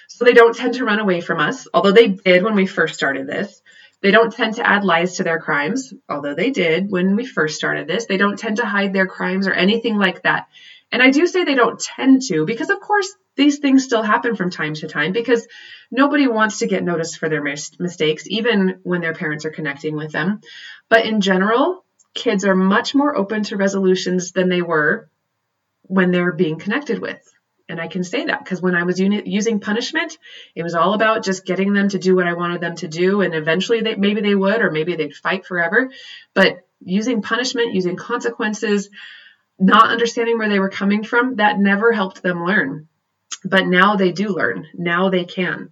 So 0.09 0.25
they 0.25 0.33
don't 0.33 0.55
tend 0.55 0.75
to 0.75 0.85
run 0.85 0.99
away 0.99 1.21
from 1.21 1.39
us, 1.39 1.67
although 1.73 1.91
they 1.91 2.07
did 2.07 2.43
when 2.43 2.55
we 2.55 2.65
first 2.65 2.95
started 2.95 3.27
this. 3.27 3.61
They 4.01 4.11
don't 4.11 4.31
tend 4.31 4.55
to 4.55 4.67
add 4.67 4.85
lies 4.85 5.17
to 5.17 5.23
their 5.23 5.39
crimes, 5.39 5.93
although 6.07 6.33
they 6.33 6.51
did 6.51 6.89
when 6.89 7.15
we 7.15 7.25
first 7.25 7.57
started 7.57 7.87
this. 7.87 8.05
They 8.05 8.17
don't 8.17 8.39
tend 8.39 8.57
to 8.57 8.65
hide 8.65 8.93
their 8.93 9.07
crimes 9.07 9.47
or 9.47 9.53
anything 9.53 9.97
like 9.97 10.23
that. 10.23 10.47
And 10.91 11.03
I 11.03 11.11
do 11.11 11.27
say 11.27 11.43
they 11.43 11.55
don't 11.55 11.79
tend 11.79 12.21
to 12.29 12.45
because, 12.45 12.69
of 12.69 12.79
course, 12.79 13.13
these 13.35 13.59
things 13.59 13.83
still 13.83 14.01
happen 14.01 14.35
from 14.35 14.49
time 14.49 14.73
to 14.75 14.87
time 14.87 15.11
because 15.11 15.47
nobody 15.91 16.27
wants 16.27 16.59
to 16.59 16.67
get 16.67 16.83
noticed 16.83 17.19
for 17.19 17.29
their 17.29 17.43
mis- 17.43 17.79
mistakes, 17.79 18.23
even 18.27 18.79
when 18.83 19.01
their 19.01 19.13
parents 19.13 19.45
are 19.45 19.51
connecting 19.51 19.95
with 19.95 20.11
them. 20.11 20.41
But 20.89 21.05
in 21.05 21.21
general, 21.21 21.85
kids 22.13 22.45
are 22.45 22.55
much 22.55 22.95
more 22.95 23.15
open 23.15 23.43
to 23.43 23.57
resolutions 23.57 24.31
than 24.31 24.49
they 24.49 24.61
were 24.61 25.09
when 25.83 26.11
they're 26.11 26.31
being 26.31 26.57
connected 26.57 26.99
with. 26.99 27.21
And 27.69 27.79
I 27.79 27.87
can 27.87 28.03
say 28.03 28.25
that 28.25 28.43
because 28.43 28.61
when 28.61 28.73
I 28.73 28.83
was 28.83 28.99
uni- 28.99 29.29
using 29.29 29.59
punishment, 29.59 30.17
it 30.55 30.63
was 30.63 30.73
all 30.73 30.95
about 30.95 31.23
just 31.23 31.45
getting 31.45 31.71
them 31.71 31.87
to 31.89 31.99
do 31.99 32.15
what 32.15 32.27
I 32.27 32.33
wanted 32.33 32.61
them 32.61 32.75
to 32.77 32.87
do. 32.87 33.21
And 33.21 33.35
eventually, 33.35 33.81
they, 33.81 33.95
maybe 33.95 34.21
they 34.21 34.33
would, 34.33 34.61
or 34.61 34.71
maybe 34.71 34.95
they'd 34.95 35.15
fight 35.15 35.45
forever. 35.45 35.91
But 36.33 36.65
using 36.81 37.21
punishment, 37.21 37.75
using 37.75 37.95
consequences, 37.95 38.89
not 39.59 39.91
understanding 39.91 40.39
where 40.39 40.49
they 40.49 40.59
were 40.59 40.69
coming 40.69 41.03
from, 41.03 41.35
that 41.35 41.59
never 41.59 41.91
helped 41.91 42.23
them 42.23 42.43
learn. 42.43 42.87
But 43.45 43.67
now 43.67 43.95
they 43.95 44.11
do 44.11 44.29
learn. 44.29 44.65
Now 44.73 45.09
they 45.09 45.25
can. 45.25 45.71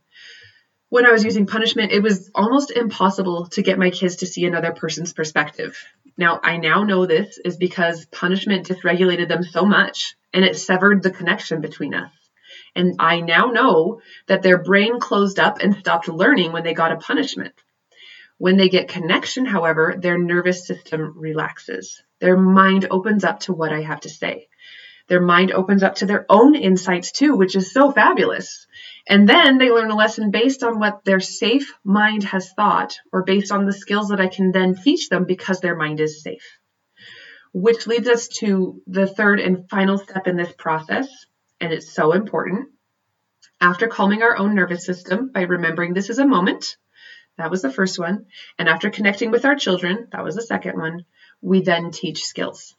When 0.89 1.05
I 1.05 1.11
was 1.11 1.25
using 1.25 1.47
punishment, 1.47 1.91
it 1.91 2.03
was 2.03 2.29
almost 2.33 2.71
impossible 2.71 3.47
to 3.47 3.61
get 3.61 3.79
my 3.79 3.89
kids 3.89 4.17
to 4.17 4.25
see 4.25 4.45
another 4.45 4.71
person's 4.71 5.13
perspective. 5.13 5.77
Now, 6.17 6.39
I 6.41 6.57
now 6.57 6.83
know 6.83 7.05
this 7.05 7.37
is 7.43 7.57
because 7.57 8.05
punishment 8.05 8.67
dysregulated 8.67 9.27
them 9.27 9.43
so 9.43 9.65
much 9.65 10.15
and 10.37 10.45
it 10.45 10.55
severed 10.55 11.01
the 11.01 11.09
connection 11.09 11.61
between 11.61 11.95
us. 11.95 12.11
And 12.75 12.97
I 12.99 13.21
now 13.21 13.47
know 13.47 14.01
that 14.27 14.43
their 14.43 14.61
brain 14.61 14.99
closed 14.99 15.39
up 15.39 15.61
and 15.61 15.75
stopped 15.75 16.07
learning 16.07 16.51
when 16.51 16.63
they 16.63 16.75
got 16.75 16.91
a 16.91 16.97
punishment. 16.97 17.55
When 18.37 18.55
they 18.55 18.69
get 18.69 18.87
connection, 18.87 19.47
however, 19.47 19.95
their 19.97 20.19
nervous 20.19 20.67
system 20.67 21.15
relaxes. 21.17 22.03
Their 22.19 22.37
mind 22.37 22.85
opens 22.91 23.23
up 23.23 23.39
to 23.41 23.53
what 23.53 23.73
I 23.73 23.81
have 23.81 24.01
to 24.01 24.09
say. 24.09 24.47
Their 25.07 25.21
mind 25.21 25.53
opens 25.53 25.81
up 25.81 25.95
to 25.95 26.05
their 26.05 26.27
own 26.29 26.53
insights 26.53 27.11
too, 27.11 27.35
which 27.35 27.55
is 27.55 27.71
so 27.71 27.91
fabulous. 27.91 28.67
And 29.07 29.27
then 29.27 29.57
they 29.57 29.71
learn 29.71 29.89
a 29.89 29.95
lesson 29.95 30.29
based 30.29 30.61
on 30.61 30.77
what 30.77 31.03
their 31.03 31.19
safe 31.19 31.73
mind 31.83 32.25
has 32.25 32.51
thought 32.51 32.99
or 33.11 33.23
based 33.23 33.51
on 33.51 33.65
the 33.65 33.73
skills 33.73 34.09
that 34.09 34.21
I 34.21 34.27
can 34.27 34.51
then 34.51 34.75
teach 34.75 35.09
them 35.09 35.25
because 35.25 35.61
their 35.61 35.75
mind 35.75 35.99
is 35.99 36.21
safe. 36.21 36.59
Which 37.59 37.87
leads 37.87 38.07
us 38.07 38.27
to 38.39 38.83
the 38.85 39.07
third 39.07 39.39
and 39.39 39.67
final 39.67 39.97
step 39.97 40.27
in 40.27 40.37
this 40.37 40.53
process, 40.53 41.07
and 41.59 41.73
it's 41.73 41.91
so 41.91 42.11
important. 42.11 42.69
After 43.59 43.87
calming 43.87 44.21
our 44.21 44.37
own 44.37 44.53
nervous 44.53 44.85
system 44.85 45.31
by 45.33 45.41
remembering 45.41 45.95
this 45.95 46.11
is 46.11 46.19
a 46.19 46.27
moment, 46.27 46.77
that 47.39 47.49
was 47.49 47.63
the 47.63 47.71
first 47.71 47.97
one. 47.97 48.27
And 48.59 48.69
after 48.69 48.91
connecting 48.91 49.31
with 49.31 49.43
our 49.43 49.55
children, 49.55 50.07
that 50.11 50.23
was 50.23 50.35
the 50.35 50.43
second 50.43 50.77
one, 50.77 51.05
we 51.41 51.61
then 51.61 51.89
teach 51.89 52.25
skills. 52.25 52.75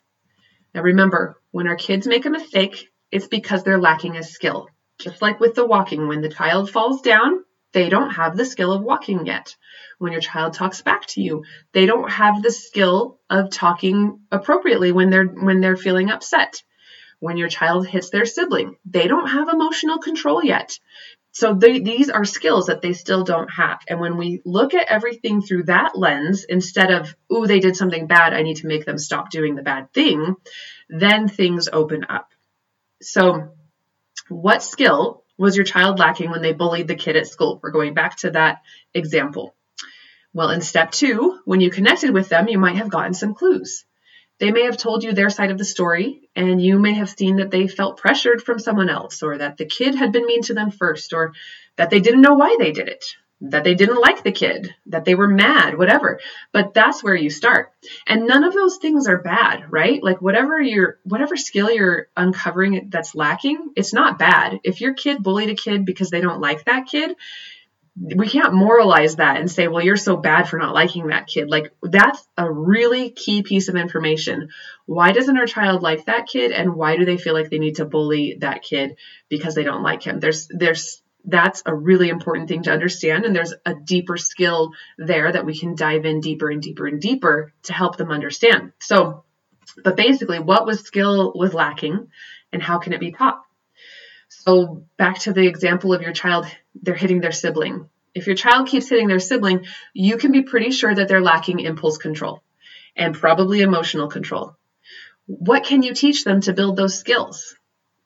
Now 0.73 0.83
remember, 0.83 1.41
when 1.51 1.67
our 1.67 1.75
kids 1.75 2.07
make 2.07 2.25
a 2.25 2.31
mistake, 2.31 2.89
it's 3.11 3.27
because 3.27 3.65
they're 3.65 3.81
lacking 3.81 4.17
a 4.17 4.23
skill. 4.23 4.69
Just 5.01 5.21
like 5.21 5.41
with 5.41 5.57
the 5.57 5.67
walking, 5.67 6.07
when 6.07 6.21
the 6.21 6.29
child 6.29 6.71
falls 6.71 7.03
down, 7.03 7.43
they 7.73 7.89
don't 7.89 8.11
have 8.11 8.37
the 8.37 8.45
skill 8.47 8.73
of 8.73 8.83
walking 8.83 9.27
yet. 9.27 9.57
When 9.99 10.13
your 10.13 10.21
child 10.21 10.55
talks 10.55 10.83
back 10.83 11.07
to 11.09 11.23
you, 11.23 11.45
they 11.73 11.87
don't 11.87 12.11
have 12.11 12.43
the 12.43 12.51
skill 12.53 13.19
of 13.31 13.51
talking 13.51 14.21
appropriately 14.31 14.93
when 14.93 15.11
they're 15.11 15.27
when 15.27 15.61
they're 15.61 15.77
feeling 15.77 16.11
upset. 16.11 16.63
when 17.21 17.37
your 17.37 17.49
child 17.49 17.87
hits 17.87 18.11
their 18.11 18.27
sibling. 18.27 18.77
They 18.85 19.09
don't 19.09 19.29
have 19.29 19.49
emotional 19.49 19.99
control 19.99 20.45
yet. 20.45 20.79
So 21.33 21.55
they, 21.55 21.81
these 21.81 22.11
are 22.11 22.25
skills 22.25 22.67
that 22.67 22.83
they 22.83 22.93
still 22.93 23.25
don't 23.25 23.49
have. 23.51 23.81
And 23.89 24.01
when 24.01 24.17
we 24.17 24.41
look 24.45 24.75
at 24.75 24.89
everything 24.89 25.43
through 25.43 25.65
that 25.65 25.97
lens, 25.97 26.45
instead 26.45 26.91
of, 26.91 27.15
ooh, 27.33 27.47
they 27.47 27.61
did 27.61 27.77
something 27.77 28.07
bad, 28.07 28.35
I 28.35 28.43
need 28.43 28.57
to 28.59 28.67
make 28.67 28.85
them 28.87 28.99
stop 28.99 29.31
doing 29.31 29.55
the 29.55 29.63
bad 29.63 29.93
thing, 29.93 30.37
then 30.89 31.29
things 31.29 31.69
open 31.73 32.07
up. 32.09 32.31
So, 33.03 33.51
what 34.29 34.63
skill 34.63 35.25
was 35.39 35.57
your 35.57 35.65
child 35.65 35.99
lacking 35.99 36.31
when 36.31 36.43
they 36.43 36.53
bullied 36.53 36.89
the 36.89 36.95
kid 36.95 37.17
at 37.17 37.29
school? 37.29 37.61
We're 37.63 37.71
going 37.71 37.95
back 37.95 38.17
to 38.19 38.33
that 38.33 38.63
example. 38.93 39.55
Well, 40.35 40.51
in 40.51 40.61
step 40.61 40.91
two, 40.91 41.39
when 41.45 41.61
you 41.61 41.71
connected 41.71 42.11
with 42.11 42.29
them, 42.29 42.49
you 42.49 42.59
might 42.59 42.77
have 42.77 42.91
gotten 42.91 43.15
some 43.15 43.35
clues. 43.35 43.85
They 44.39 44.53
may 44.53 44.65
have 44.65 44.77
told 44.77 45.03
you 45.03 45.13
their 45.13 45.31
side 45.31 45.51
of 45.51 45.59
the 45.59 45.65
story, 45.65 46.29
and 46.37 46.61
you 46.61 46.79
may 46.79 46.93
have 46.95 47.09
seen 47.09 47.37
that 47.37 47.51
they 47.51 47.67
felt 47.67 47.97
pressured 47.97 48.43
from 48.43 48.59
someone 48.59 48.91
else, 48.91 49.23
or 49.23 49.39
that 49.39 49.57
the 49.57 49.65
kid 49.65 49.95
had 49.95 50.13
been 50.13 50.27
mean 50.27 50.43
to 50.43 50.55
them 50.55 50.71
first, 50.71 51.13
or 51.13 51.33
that 51.77 51.91
they 51.91 52.01
didn't 52.01 52.21
know 52.21 52.35
why 52.35 52.57
they 52.59 52.73
did 52.73 52.89
it, 52.89 53.05
that 53.41 53.63
they 53.63 53.75
didn't 53.75 54.01
like 54.01 54.25
the 54.25 54.33
kid, 54.33 54.75
that 54.87 55.05
they 55.05 55.15
were 55.15 55.29
mad, 55.29 55.79
whatever. 55.79 56.19
But 56.53 56.75
that's 56.75 57.03
where 57.05 57.15
you 57.15 57.31
start. 57.31 57.73
And 58.07 58.27
none 58.27 58.43
of 58.43 58.53
those 58.53 58.79
things 58.79 59.07
are 59.07 59.19
bad, 59.19 59.71
right? 59.71 60.03
Like 60.03 60.21
whatever 60.21 60.61
your 60.61 60.99
whatever 61.05 61.37
skill 61.37 61.71
you're 61.71 62.09
uncovering 62.17 62.89
that's 62.91 63.15
lacking, 63.15 63.71
it's 63.77 63.93
not 63.93 64.19
bad. 64.19 64.59
If 64.65 64.81
your 64.81 64.95
kid 64.95 65.23
bullied 65.23 65.51
a 65.51 65.55
kid 65.55 65.85
because 65.85 66.11
they 66.11 66.21
don't 66.21 66.41
like 66.41 66.65
that 66.65 66.87
kid, 66.87 67.15
we 68.01 68.29
can't 68.29 68.55
moralize 68.55 69.17
that 69.17 69.39
and 69.39 69.51
say, 69.51 69.69
well, 69.69 69.85
you're 69.85 69.97
so 69.97 70.17
bad 70.17 70.49
for 70.49 70.59
not 70.59 70.75
liking 70.75 71.09
that 71.09 71.27
kid. 71.27 71.49
Like, 71.49 71.73
that's 71.83 72.27
a 72.37 72.51
really 72.51 73.11
key 73.11 73.43
piece 73.43 73.69
of 73.69 73.77
information. 73.77 74.51
Why 74.87 75.13
doesn't 75.13 75.37
our 75.37 75.47
child 75.47 75.83
like 75.83 76.05
that 76.05 76.27
kid? 76.27 76.53
And 76.53 76.75
why 76.75 76.97
do 76.97 77.05
they 77.05 77.17
feel 77.17 77.35
like 77.35 77.51
they 77.51 77.59
need 77.59 77.77
to 77.77 77.85
bully 77.85 78.37
that 78.41 78.63
kid 78.63 78.97
because 79.29 79.55
they 79.55 79.65
don't 79.65 79.83
like 79.83 80.03
him? 80.03 80.21
There's, 80.21 80.49
there's, 80.49 81.03
that's 81.25 81.63
a 81.67 81.75
really 81.75 82.09
important 82.09 82.49
thing 82.49 82.63
to 82.63 82.73
understand. 82.73 83.25
And 83.25 83.35
there's 83.35 83.55
a 83.67 83.75
deeper 83.75 84.17
skill 84.17 84.73
there 84.97 85.31
that 85.31 85.45
we 85.45 85.59
can 85.59 85.75
dive 85.75 86.05
in 86.05 86.21
deeper 86.21 86.51
and 86.51 86.63
deeper 86.63 86.87
and 86.87 87.01
deeper 87.01 87.53
to 87.65 87.73
help 87.73 87.97
them 87.97 88.11
understand. 88.11 88.73
So, 88.81 89.25
but 89.85 89.97
basically, 89.97 90.39
what 90.39 90.67
was 90.67 90.81
skill 90.81 91.33
was 91.35 91.55
lacking 91.55 92.09
and 92.53 92.63
how 92.63 92.79
can 92.79 92.93
it 92.93 93.01
be 93.01 93.13
taught? 93.13 93.43
So 94.29 94.85
back 94.97 95.19
to 95.21 95.33
the 95.33 95.47
example 95.47 95.93
of 95.93 96.03
your 96.03 96.13
child, 96.13 96.47
they're 96.81 96.95
hitting 96.95 97.21
their 97.21 97.33
sibling. 97.33 97.89
If 98.15 98.27
your 98.27 98.37
child 98.37 98.69
keeps 98.69 98.89
hitting 98.89 99.09
their 99.09 99.21
sibling, 99.21 99.67
you 99.95 100.17
can 100.17 100.33
be 100.33 100.43
pretty 100.43 100.71
sure 100.71 100.95
that 100.95 101.09
they're 101.09 101.23
lacking 101.23 101.61
impulse 101.61 101.99
control 101.99 102.43
and 102.97 103.15
probably 103.15 103.61
emotional 103.61 104.09
control. 104.09 104.57
What 105.27 105.65
can 105.65 105.83
you 105.83 105.95
teach 105.95 106.25
them 106.25 106.41
to 106.43 106.53
build 106.53 106.77
those 106.77 106.99
skills? 106.99 107.55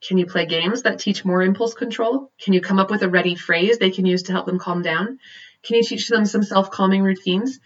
Can 0.07 0.19
you 0.19 0.27
play 0.27 0.47
games 0.47 0.83
that 0.83 0.99
teach 0.99 1.25
more 1.25 1.43
impulse 1.43 1.75
control? 1.75 2.31
Can 2.43 2.53
you 2.53 2.61
come 2.61 2.79
up 2.79 2.91
with 2.91 3.03
a 3.03 3.09
ready 3.09 3.37
phrase 3.37 3.79
they 3.79 3.91
can 3.91 4.05
use 4.05 4.25
to 4.25 4.33
help 4.33 4.47
them 4.47 4.59
calm 4.59 4.83
down? 4.83 5.19
Can 5.63 5.77
you 5.77 5.83
teach 5.83 6.09
them 6.09 6.25
some 6.25 6.43
self 6.43 6.71
calming 6.71 7.03
routines? 7.03 7.61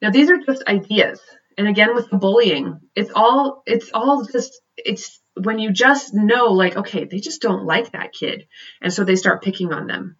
Now, 0.00 0.10
these 0.10 0.30
are 0.30 0.38
just 0.38 0.66
ideas. 0.66 1.20
And 1.58 1.66
again, 1.66 1.94
with 1.94 2.08
the 2.08 2.16
bullying, 2.16 2.80
it's 2.94 3.10
all, 3.14 3.62
it's 3.66 3.90
all 3.92 4.24
just, 4.24 4.60
it's 4.76 5.20
when 5.34 5.58
you 5.58 5.72
just 5.72 6.14
know, 6.14 6.52
like, 6.52 6.76
okay, 6.76 7.04
they 7.04 7.18
just 7.18 7.42
don't 7.42 7.64
like 7.64 7.92
that 7.92 8.12
kid. 8.12 8.46
And 8.80 8.92
so 8.92 9.04
they 9.04 9.16
start 9.16 9.42
picking 9.42 9.72
on 9.72 9.86
them. 9.86 10.16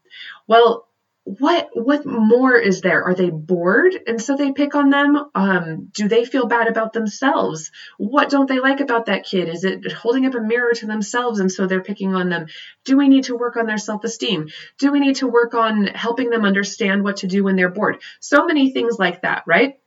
Well, 0.48 0.86
what 1.24 1.68
what 1.74 2.06
more 2.06 2.56
is 2.56 2.80
there? 2.80 3.04
Are 3.04 3.14
they 3.14 3.30
bored? 3.30 3.94
And 4.06 4.20
so 4.20 4.36
they 4.36 4.52
pick 4.52 4.74
on 4.74 4.90
them. 4.90 5.16
Um, 5.34 5.90
do 5.92 6.08
they 6.08 6.24
feel 6.24 6.46
bad 6.46 6.66
about 6.66 6.92
themselves? 6.92 7.70
What 7.98 8.30
don't 8.30 8.48
they 8.48 8.58
like 8.58 8.80
about 8.80 9.06
that 9.06 9.24
kid? 9.24 9.48
Is 9.48 9.64
it 9.64 9.92
holding 9.92 10.26
up 10.26 10.34
a 10.34 10.40
mirror 10.40 10.72
to 10.72 10.86
themselves 10.86 11.38
and 11.38 11.52
so 11.52 11.66
they're 11.66 11.82
picking 11.82 12.14
on 12.14 12.30
them? 12.30 12.46
Do 12.84 12.96
we 12.96 13.08
need 13.08 13.24
to 13.24 13.36
work 13.36 13.56
on 13.56 13.66
their 13.66 13.78
self-esteem? 13.78 14.48
Do 14.78 14.92
we 14.92 15.00
need 15.00 15.16
to 15.16 15.28
work 15.28 15.54
on 15.54 15.86
helping 15.86 16.30
them 16.30 16.44
understand 16.44 17.04
what 17.04 17.18
to 17.18 17.26
do 17.26 17.44
when 17.44 17.56
they're 17.56 17.68
bored? 17.68 18.00
So 18.20 18.46
many 18.46 18.72
things 18.72 18.98
like 18.98 19.22
that 19.22 19.44
right? 19.46 19.78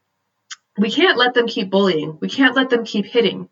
We 0.78 0.92
can't 0.92 1.18
let 1.18 1.34
them 1.34 1.48
keep 1.48 1.70
bullying. 1.70 2.18
We 2.20 2.30
can't 2.30 2.56
let 2.56 2.70
them 2.70 2.84
keep 2.84 3.06
hitting. 3.06 3.50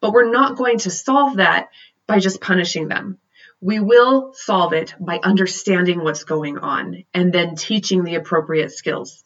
But 0.00 0.12
we're 0.12 0.30
not 0.30 0.56
going 0.56 0.78
to 0.78 0.90
solve 0.90 1.36
that 1.36 1.68
by 2.06 2.18
just 2.18 2.40
punishing 2.40 2.88
them. 2.88 3.18
We 3.60 3.80
will 3.80 4.32
solve 4.34 4.72
it 4.72 4.94
by 5.00 5.20
understanding 5.22 6.02
what's 6.02 6.24
going 6.24 6.58
on 6.58 7.04
and 7.14 7.32
then 7.32 7.56
teaching 7.56 8.04
the 8.04 8.16
appropriate 8.16 8.72
skills. 8.72 9.22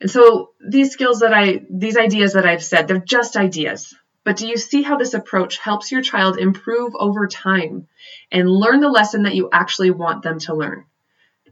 And 0.00 0.10
so 0.10 0.50
these 0.66 0.90
skills 0.90 1.20
that 1.20 1.32
I, 1.32 1.62
these 1.70 1.96
ideas 1.96 2.32
that 2.32 2.46
I've 2.46 2.64
said, 2.64 2.88
they're 2.88 2.98
just 2.98 3.36
ideas. 3.36 3.94
But 4.24 4.36
do 4.36 4.48
you 4.48 4.56
see 4.56 4.82
how 4.82 4.96
this 4.96 5.14
approach 5.14 5.58
helps 5.58 5.92
your 5.92 6.02
child 6.02 6.38
improve 6.38 6.94
over 6.98 7.26
time 7.26 7.86
and 8.32 8.50
learn 8.50 8.80
the 8.80 8.88
lesson 8.88 9.24
that 9.24 9.34
you 9.34 9.50
actually 9.52 9.90
want 9.90 10.22
them 10.22 10.38
to 10.40 10.54
learn? 10.54 10.84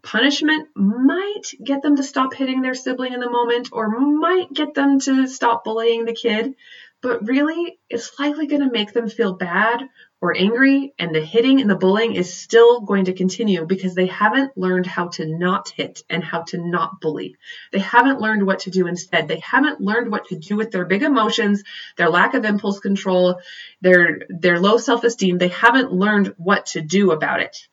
punishment 0.03 0.69
might 0.75 1.43
get 1.63 1.83
them 1.83 1.97
to 1.97 2.03
stop 2.03 2.35
hitting 2.35 2.61
their 2.61 2.75
sibling 2.75 3.13
in 3.13 3.21
the 3.21 3.31
moment 3.31 3.69
or 3.73 3.89
might 3.89 4.53
get 4.53 4.75
them 4.75 4.99
to 5.01 5.27
stop 5.27 5.65
bullying 5.65 6.05
the 6.05 6.15
kid, 6.15 6.55
but 7.01 7.27
really 7.27 7.79
it's 7.89 8.19
likely 8.19 8.47
going 8.47 8.63
to 8.63 8.71
make 8.71 8.93
them 8.93 9.09
feel 9.09 9.35
bad 9.35 9.89
or 10.23 10.37
angry, 10.39 10.95
and 11.01 11.13
the 11.13 11.21
hitting 11.21 11.61
and 11.61 11.69
the 11.69 11.75
bullying 11.75 12.15
is 12.15 12.33
still 12.33 12.83
going 12.83 13.07
to 13.07 13.13
continue 13.13 13.67
because 13.67 13.97
they 13.97 14.07
haven't 14.07 14.57
learned 14.57 14.87
how 14.87 15.09
to 15.09 15.27
not 15.27 15.69
hit 15.71 16.05
and 16.09 16.23
how 16.23 16.43
to 16.43 16.59
not 16.59 17.01
bully. 17.01 17.35
They 17.73 17.81
haven't 17.81 18.21
learned 18.21 18.47
what 18.47 18.61
to 18.61 18.71
do 18.71 18.87
instead. 18.87 19.27
They 19.27 19.41
haven't 19.41 19.81
learned 19.81 20.13
what 20.13 20.27
to 20.27 20.37
do 20.37 20.57
with 20.57 20.71
their 20.71 20.85
big 20.85 21.03
emotions, 21.03 21.65
their 21.97 22.09
lack 22.09 22.35
of 22.35 22.45
impulse 22.45 22.79
control, 22.79 23.41
their 23.81 24.21
their 24.29 24.61
low 24.61 24.79
self-esteem. 24.79 25.39
They 25.39 25.49
haven't 25.49 25.93
learned 25.93 26.35
what 26.39 26.67
to 26.67 26.81
do 26.81 27.11
about 27.11 27.41
it 27.41 27.67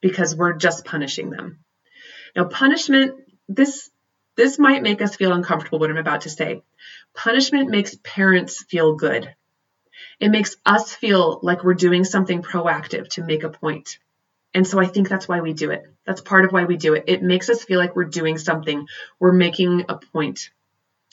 because 0.00 0.34
we're 0.34 0.54
just 0.54 0.86
punishing 0.86 1.28
them. 1.28 1.58
Now, 2.34 2.44
punishment, 2.44 3.16
this 3.48 3.90
this 4.34 4.58
might 4.58 4.82
make 4.82 5.02
us 5.02 5.16
feel 5.16 5.34
uncomfortable 5.34 5.78
what 5.78 5.90
I'm 5.90 5.98
about 5.98 6.22
to 6.22 6.30
say. 6.30 6.62
Punishment 7.14 7.68
makes 7.68 7.94
parents 8.02 8.64
feel 8.64 8.94
good. 8.96 9.34
It 10.22 10.30
makes 10.30 10.54
us 10.64 10.94
feel 10.94 11.40
like 11.42 11.64
we're 11.64 11.74
doing 11.74 12.04
something 12.04 12.42
proactive 12.42 13.08
to 13.14 13.24
make 13.24 13.42
a 13.42 13.48
point. 13.48 13.98
And 14.54 14.64
so 14.64 14.78
I 14.78 14.86
think 14.86 15.08
that's 15.08 15.26
why 15.26 15.40
we 15.40 15.52
do 15.52 15.72
it. 15.72 15.82
That's 16.06 16.20
part 16.20 16.44
of 16.44 16.52
why 16.52 16.62
we 16.64 16.76
do 16.76 16.94
it. 16.94 17.06
It 17.08 17.24
makes 17.24 17.50
us 17.50 17.64
feel 17.64 17.80
like 17.80 17.96
we're 17.96 18.04
doing 18.04 18.38
something, 18.38 18.86
we're 19.18 19.32
making 19.32 19.86
a 19.88 19.98
point. 20.12 20.50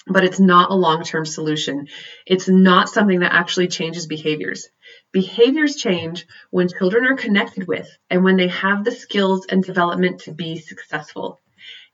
But 0.06 0.26
it's 0.26 0.40
not 0.40 0.70
a 0.70 0.76
long 0.76 1.02
term 1.02 1.26
solution. 1.26 1.88
It's 2.28 2.48
not 2.48 2.88
something 2.88 3.22
that 3.22 3.34
actually 3.34 3.70
changes 3.70 4.06
behaviors. 4.06 4.70
Behaviors 5.12 5.76
change 5.76 6.28
when 6.52 6.70
children 6.70 7.08
are 7.08 7.16
connected 7.16 7.68
with 7.68 7.90
and 8.12 8.24
when 8.24 8.38
they 8.38 8.50
have 8.50 8.84
the 8.84 8.92
skills 8.92 9.48
and 9.50 9.64
development 9.64 10.22
to 10.22 10.34
be 10.34 10.60
successful. 10.60 11.40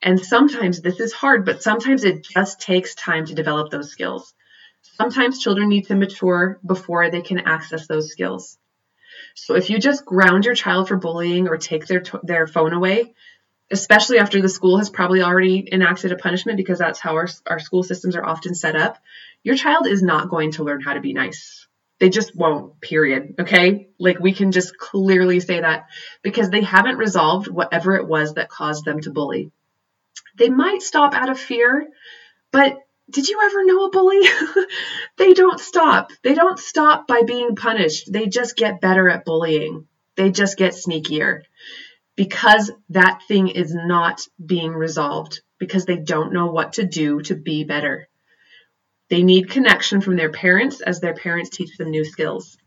And 0.01 0.19
sometimes 0.19 0.82
this 0.82 0.99
is 0.99 1.13
hard, 1.13 1.45
but 1.45 1.63
sometimes 1.63 2.04
it 2.04 2.25
just 2.25 2.60
takes 2.60 2.93
time 2.93 3.25
to 3.28 3.36
develop 3.36 3.71
those 3.71 3.89
skills. 3.89 4.34
Sometimes 4.95 5.39
children 5.39 5.69
need 5.69 5.88
to 5.88 5.95
mature 5.95 6.60
before 6.65 7.10
they 7.10 7.21
can 7.21 7.39
access 7.39 7.88
those 7.88 8.10
skills. 8.10 8.58
So 9.36 9.55
if 9.55 9.69
you 9.69 9.79
just 9.79 10.05
ground 10.05 10.45
your 10.45 10.55
child 10.55 10.88
for 10.88 10.97
bullying 10.97 11.47
or 11.47 11.58
take 11.58 11.88
their 11.88 12.03
their 12.23 12.47
phone 12.47 12.73
away, 12.73 13.13
especially 13.71 14.19
after 14.19 14.41
the 14.41 14.49
school 14.49 14.77
has 14.77 14.89
probably 14.89 15.21
already 15.21 15.67
enacted 15.71 16.12
a 16.12 16.17
punishment 16.17 16.58
because 16.58 16.79
that's 16.79 16.99
how 16.99 17.15
our, 17.15 17.27
our 17.47 17.60
school 17.60 17.84
systems 17.84 18.15
are 18.15 18.25
often 18.25 18.55
set 18.55 18.75
up, 18.75 18.97
your 19.43 19.55
child 19.55 19.88
is 19.88 20.01
not 20.01 20.29
going 20.29 20.51
to 20.51 20.63
learn 20.63 20.81
how 20.81 20.93
to 20.93 21.01
be 21.01 21.13
nice 21.13 21.65
they 21.99 22.10
just 22.10 22.36
won't, 22.36 22.79
period. 22.81 23.36
Okay. 23.39 23.88
Like 23.99 24.19
we 24.19 24.34
can 24.34 24.51
just 24.51 24.77
clearly 24.77 25.39
say 25.39 25.62
that 25.62 25.88
because 26.21 26.49
they 26.49 26.62
haven't 26.62 26.97
resolved 26.97 27.47
whatever 27.47 27.95
it 27.95 28.08
was 28.08 28.34
that 28.34 28.49
caused 28.49 28.86
them 28.86 28.99
to 29.01 29.12
bully. 29.12 29.51
They 30.38 30.49
might 30.49 30.81
stop 30.81 31.13
out 31.13 31.29
of 31.29 31.39
fear, 31.39 31.88
but 32.51 32.77
did 33.10 33.28
you 33.30 33.39
ever 33.44 33.65
know 33.65 33.86
a 33.86 33.91
bully? 33.91 34.22
they 35.18 35.34
don't 35.34 35.60
stop. 35.60 36.12
They 36.24 36.34
don't 36.34 36.60
stop 36.60 37.08
by 37.08 37.22
being 37.26 37.56
punished. 37.56 38.12
They 38.12 38.28
just 38.28 38.56
get 38.56 38.82
better 38.82 39.10
at 39.10 39.26
bullying. 39.26 39.88
They 40.15 40.32
just 40.32 40.58
get 40.58 40.74
sneakier 40.74 41.41
because 42.15 42.72
that 42.89 43.22
thing 43.28 43.50
is 43.50 43.74
not 43.74 44.22
being 44.44 44.72
resolved 44.72 45.41
because 45.60 45.86
they 45.86 45.98
don't 45.98 46.34
know 46.34 46.48
what 46.48 46.74
to 46.74 46.86
do 46.86 47.22
to 47.24 47.36
be 47.36 47.63
better. 47.63 48.08
They 49.10 49.24
need 49.24 49.50
connection 49.50 50.02
from 50.02 50.15
their 50.15 50.32
parents 50.32 50.82
as 50.82 51.00
their 51.00 51.13
parents 51.13 51.52
teach 51.52 51.78
them 51.78 51.91
new 51.91 52.06
skills. 52.06 52.58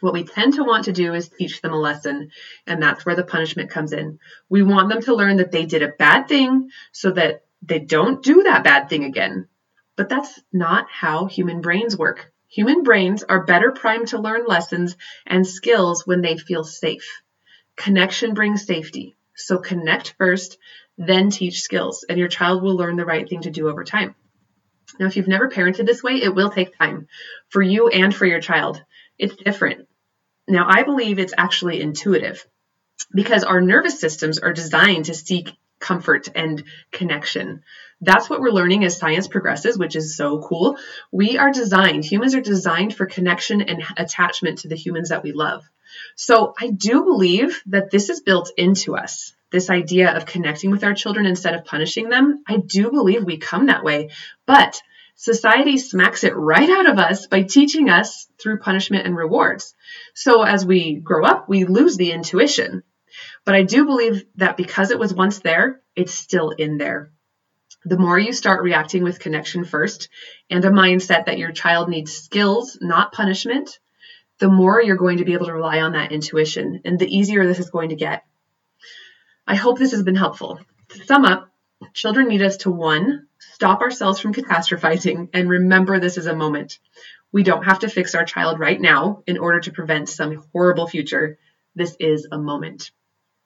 What 0.00 0.12
we 0.12 0.24
tend 0.24 0.54
to 0.54 0.64
want 0.64 0.84
to 0.84 0.92
do 0.92 1.14
is 1.14 1.30
teach 1.30 1.62
them 1.62 1.72
a 1.72 1.80
lesson, 1.80 2.30
and 2.66 2.82
that's 2.82 3.06
where 3.06 3.16
the 3.16 3.24
punishment 3.24 3.70
comes 3.70 3.92
in. 3.92 4.18
We 4.50 4.62
want 4.62 4.90
them 4.90 5.00
to 5.02 5.14
learn 5.14 5.38
that 5.38 5.52
they 5.52 5.64
did 5.64 5.82
a 5.82 5.94
bad 5.98 6.28
thing 6.28 6.68
so 6.92 7.12
that 7.12 7.45
they 7.62 7.78
don't 7.78 8.22
do 8.22 8.42
that 8.44 8.64
bad 8.64 8.88
thing 8.88 9.04
again. 9.04 9.48
But 9.96 10.08
that's 10.08 10.40
not 10.52 10.86
how 10.90 11.26
human 11.26 11.60
brains 11.60 11.96
work. 11.96 12.30
Human 12.48 12.82
brains 12.82 13.22
are 13.22 13.44
better 13.44 13.72
primed 13.72 14.08
to 14.08 14.18
learn 14.20 14.46
lessons 14.46 14.96
and 15.26 15.46
skills 15.46 16.06
when 16.06 16.20
they 16.20 16.36
feel 16.36 16.64
safe. 16.64 17.22
Connection 17.76 18.34
brings 18.34 18.66
safety. 18.66 19.16
So 19.34 19.58
connect 19.58 20.14
first, 20.18 20.58
then 20.96 21.30
teach 21.30 21.60
skills, 21.60 22.04
and 22.08 22.18
your 22.18 22.28
child 22.28 22.62
will 22.62 22.76
learn 22.76 22.96
the 22.96 23.04
right 23.04 23.28
thing 23.28 23.42
to 23.42 23.50
do 23.50 23.68
over 23.68 23.84
time. 23.84 24.14
Now, 24.98 25.06
if 25.06 25.16
you've 25.16 25.28
never 25.28 25.50
parented 25.50 25.86
this 25.86 26.02
way, 26.02 26.22
it 26.22 26.34
will 26.34 26.50
take 26.50 26.78
time 26.78 27.08
for 27.48 27.60
you 27.60 27.88
and 27.88 28.14
for 28.14 28.24
your 28.24 28.40
child. 28.40 28.82
It's 29.18 29.36
different. 29.36 29.88
Now, 30.48 30.66
I 30.68 30.84
believe 30.84 31.18
it's 31.18 31.34
actually 31.36 31.80
intuitive 31.80 32.46
because 33.14 33.44
our 33.44 33.60
nervous 33.60 34.00
systems 34.00 34.38
are 34.38 34.52
designed 34.52 35.06
to 35.06 35.14
seek 35.14 35.52
comfort 35.86 36.28
and 36.34 36.64
connection. 36.90 37.62
That's 38.00 38.28
what 38.28 38.40
we're 38.40 38.50
learning 38.50 38.84
as 38.84 38.98
science 38.98 39.28
progresses, 39.28 39.78
which 39.78 39.96
is 39.96 40.16
so 40.16 40.42
cool. 40.42 40.76
We 41.12 41.38
are 41.38 41.52
designed, 41.52 42.04
humans 42.04 42.34
are 42.34 42.40
designed 42.40 42.94
for 42.94 43.06
connection 43.06 43.62
and 43.62 43.82
attachment 43.96 44.58
to 44.60 44.68
the 44.68 44.76
humans 44.76 45.10
that 45.10 45.22
we 45.22 45.32
love. 45.32 45.62
So 46.16 46.54
I 46.60 46.70
do 46.70 47.04
believe 47.04 47.62
that 47.66 47.90
this 47.90 48.10
is 48.10 48.20
built 48.20 48.50
into 48.56 48.96
us. 48.96 49.32
This 49.50 49.70
idea 49.70 50.14
of 50.14 50.26
connecting 50.26 50.72
with 50.72 50.82
our 50.82 50.94
children 50.94 51.24
instead 51.24 51.54
of 51.54 51.64
punishing 51.64 52.08
them. 52.08 52.42
I 52.48 52.56
do 52.56 52.90
believe 52.90 53.24
we 53.24 53.38
come 53.38 53.66
that 53.66 53.84
way. 53.84 54.10
But 54.44 54.82
society 55.14 55.78
smacks 55.78 56.24
it 56.24 56.34
right 56.34 56.68
out 56.68 56.90
of 56.90 56.98
us 56.98 57.28
by 57.28 57.42
teaching 57.42 57.88
us 57.88 58.26
through 58.38 58.58
punishment 58.58 59.06
and 59.06 59.16
rewards. 59.16 59.74
So 60.14 60.42
as 60.42 60.66
we 60.66 60.96
grow 60.96 61.24
up, 61.24 61.48
we 61.48 61.64
lose 61.64 61.96
the 61.96 62.10
intuition. 62.10 62.82
But 63.46 63.54
I 63.54 63.62
do 63.62 63.86
believe 63.86 64.24
that 64.34 64.56
because 64.56 64.90
it 64.90 64.98
was 64.98 65.14
once 65.14 65.38
there, 65.38 65.80
it's 65.94 66.12
still 66.12 66.50
in 66.50 66.78
there. 66.78 67.12
The 67.84 67.96
more 67.96 68.18
you 68.18 68.32
start 68.32 68.64
reacting 68.64 69.04
with 69.04 69.20
connection 69.20 69.64
first 69.64 70.08
and 70.50 70.64
a 70.64 70.70
mindset 70.70 71.26
that 71.26 71.38
your 71.38 71.52
child 71.52 71.88
needs 71.88 72.12
skills, 72.12 72.76
not 72.80 73.12
punishment, 73.12 73.78
the 74.40 74.48
more 74.48 74.82
you're 74.82 74.96
going 74.96 75.18
to 75.18 75.24
be 75.24 75.34
able 75.34 75.46
to 75.46 75.54
rely 75.54 75.80
on 75.80 75.92
that 75.92 76.10
intuition 76.10 76.80
and 76.84 76.98
the 76.98 77.06
easier 77.06 77.46
this 77.46 77.60
is 77.60 77.70
going 77.70 77.90
to 77.90 77.94
get. 77.94 78.24
I 79.46 79.54
hope 79.54 79.78
this 79.78 79.92
has 79.92 80.02
been 80.02 80.16
helpful. 80.16 80.58
To 80.88 81.04
sum 81.04 81.24
up, 81.24 81.48
children 81.94 82.26
need 82.26 82.42
us 82.42 82.56
to 82.58 82.72
one, 82.72 83.28
stop 83.38 83.80
ourselves 83.80 84.18
from 84.18 84.34
catastrophizing 84.34 85.28
and 85.32 85.48
remember 85.48 86.00
this 86.00 86.18
is 86.18 86.26
a 86.26 86.34
moment. 86.34 86.80
We 87.30 87.44
don't 87.44 87.64
have 87.64 87.78
to 87.80 87.88
fix 87.88 88.16
our 88.16 88.24
child 88.24 88.58
right 88.58 88.80
now 88.80 89.22
in 89.24 89.38
order 89.38 89.60
to 89.60 89.70
prevent 89.70 90.08
some 90.08 90.42
horrible 90.52 90.88
future. 90.88 91.38
This 91.76 91.96
is 92.00 92.26
a 92.32 92.38
moment. 92.38 92.90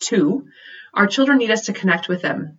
Two, 0.00 0.46
our 0.92 1.06
children 1.06 1.38
need 1.38 1.50
us 1.50 1.66
to 1.66 1.72
connect 1.72 2.08
with 2.08 2.22
them 2.22 2.58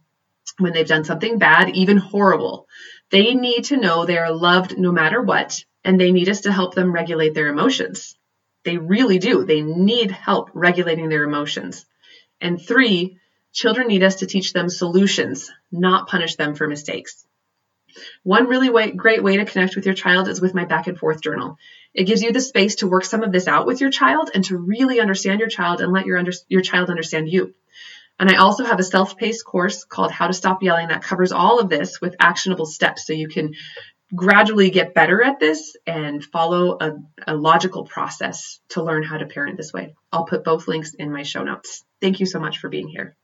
when 0.58 0.74
they've 0.74 0.88
done 0.88 1.04
something 1.04 1.38
bad, 1.38 1.76
even 1.76 1.98
horrible. 1.98 2.68
They 3.10 3.34
need 3.34 3.66
to 3.66 3.78
know 3.78 4.06
they 4.06 4.18
are 4.18 4.32
loved 4.32 4.78
no 4.78 4.92
matter 4.92 5.22
what, 5.22 5.64
and 5.84 6.00
they 6.00 6.12
need 6.12 6.30
us 6.30 6.42
to 6.42 6.52
help 6.52 6.76
them 6.76 6.94
regulate 6.94 7.34
their 7.34 7.48
emotions. 7.48 8.16
They 8.64 8.78
really 8.78 9.18
do. 9.18 9.44
They 9.44 9.62
need 9.62 10.12
help 10.12 10.52
regulating 10.54 11.10
their 11.10 11.24
emotions. 11.24 11.86
And 12.40 12.62
three, 12.62 13.18
children 13.54 13.88
need 13.88 14.04
us 14.04 14.16
to 14.18 14.28
teach 14.28 14.54
them 14.54 14.70
solutions, 14.70 15.52
not 15.72 16.08
punish 16.08 16.36
them 16.36 16.56
for 16.56 16.68
mistakes. 16.68 17.26
One 18.24 18.48
really 18.48 18.70
way, 18.70 18.92
great 18.92 19.24
way 19.24 19.38
to 19.38 19.46
connect 19.46 19.76
with 19.76 19.86
your 19.86 19.96
child 19.96 20.28
is 20.28 20.42
with 20.42 20.54
my 20.54 20.66
back 20.66 20.88
and 20.88 20.98
forth 20.98 21.22
journal. 21.22 21.58
It 21.94 22.06
gives 22.06 22.22
you 22.22 22.32
the 22.32 22.40
space 22.40 22.76
to 22.76 22.88
work 22.88 23.04
some 23.04 23.24
of 23.24 23.32
this 23.32 23.48
out 23.48 23.66
with 23.66 23.82
your 23.82 23.90
child 23.90 24.32
and 24.34 24.44
to 24.46 24.58
really 24.58 25.00
understand 25.00 25.40
your 25.40 25.50
child 25.50 25.82
and 25.82 25.92
let 25.92 26.06
your, 26.06 26.18
under, 26.18 26.32
your 26.48 26.62
child 26.62 26.90
understand 26.90 27.30
you. 27.30 27.54
And 28.20 28.30
I 28.30 28.36
also 28.36 28.64
have 28.64 28.80
a 28.80 28.84
self 28.84 29.18
paced 29.18 29.46
course 29.46 29.84
called 29.84 30.12
How 30.12 30.28
to 30.28 30.34
Stop 30.34 30.62
Yelling 30.62 30.90
that 30.90 31.04
covers 31.04 31.32
all 31.32 31.60
of 31.60 31.70
this 31.70 32.00
with 32.00 32.16
actionable 32.20 32.68
steps 32.68 33.08
so 33.08 33.14
you 33.14 33.28
can 33.28 33.54
gradually 34.14 34.70
get 34.70 34.94
better 34.94 35.24
at 35.24 35.40
this 35.40 35.76
and 35.88 36.24
follow 36.24 36.78
a, 36.80 36.92
a, 37.28 37.36
logical 37.36 37.86
process 37.86 38.60
to 38.70 38.84
learn 38.84 39.04
how 39.04 39.18
to 39.18 39.26
parent 39.26 39.58
this 39.58 39.72
way. 39.72 39.96
I'll 40.12 40.26
put 40.26 40.44
both 40.44 40.68
links 40.68 40.94
in 40.94 41.12
my 41.12 41.24
show 41.24 41.44
notes. 41.44 41.84
Thank 42.02 42.20
you 42.20 42.26
so 42.26 42.40
much 42.40 42.58
for 42.60 42.70
being 42.70 42.90
here. 42.90 43.16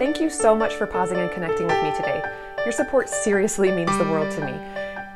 Thank 0.00 0.18
you 0.18 0.30
so 0.30 0.56
much 0.56 0.72
for 0.76 0.86
pausing 0.86 1.18
and 1.18 1.30
connecting 1.30 1.66
with 1.66 1.82
me 1.82 1.94
today. 1.94 2.24
Your 2.64 2.72
support 2.72 3.06
seriously 3.06 3.70
means 3.70 3.94
the 3.98 4.04
world 4.04 4.32
to 4.32 4.46
me. 4.46 4.52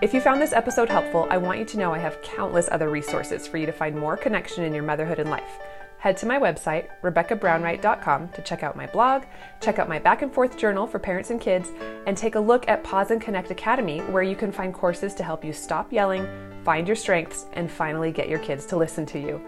If 0.03 0.13
you 0.13 0.21
found 0.21 0.43
this 0.43 0.53
episode 0.53 0.91
helpful, 0.91 1.27
I 1.31 1.39
want 1.39 1.59
you 1.59 1.65
to 1.65 1.79
know 1.79 1.95
I 1.95 1.99
have 2.01 2.21
countless 2.21 2.69
other 2.71 2.91
resources 2.91 3.47
for 3.47 3.57
you 3.57 3.65
to 3.65 3.73
find 3.73 3.97
more 3.97 4.19
connection 4.19 4.63
in 4.63 4.75
your 4.75 4.83
motherhood 4.83 5.21
and 5.21 5.31
life. 5.31 5.59
Head 5.97 6.19
to 6.19 6.27
my 6.27 6.39
website, 6.39 6.89
RebeccaBrownWright.com, 7.03 8.29
to 8.29 8.43
check 8.43 8.63
out 8.63 8.77
my 8.77 8.87
blog, 8.89 9.23
check 9.63 9.79
out 9.79 9.89
my 9.89 9.99
back 9.99 10.21
and 10.21 10.31
forth 10.31 10.59
journal 10.59 10.87
for 10.87 10.99
parents 10.99 11.31
and 11.31 11.41
kids, 11.41 11.71
and 12.07 12.15
take 12.15 12.35
a 12.35 12.41
look 12.41 12.69
at 12.69 12.85
Pause 12.85 13.13
and 13.13 13.23
Connect 13.23 13.51
Academy, 13.51 14.01
where 14.01 14.23
you 14.23 14.37
can 14.37 14.53
find 14.53 14.75
courses 14.75 15.15
to 15.15 15.25
help 15.25 15.47
you 15.47 15.55
stop 15.55 15.95
yelling, 15.95 16.29
find 16.63 16.87
your 16.87 16.95
strengths, 16.95 17.47
and 17.55 17.71
finally 17.71 18.13
get 18.13 18.29
your 18.29 18.41
kids 18.41 18.67
to 18.67 18.77
listen 18.77 19.07
to 19.07 19.19
you. 19.19 19.41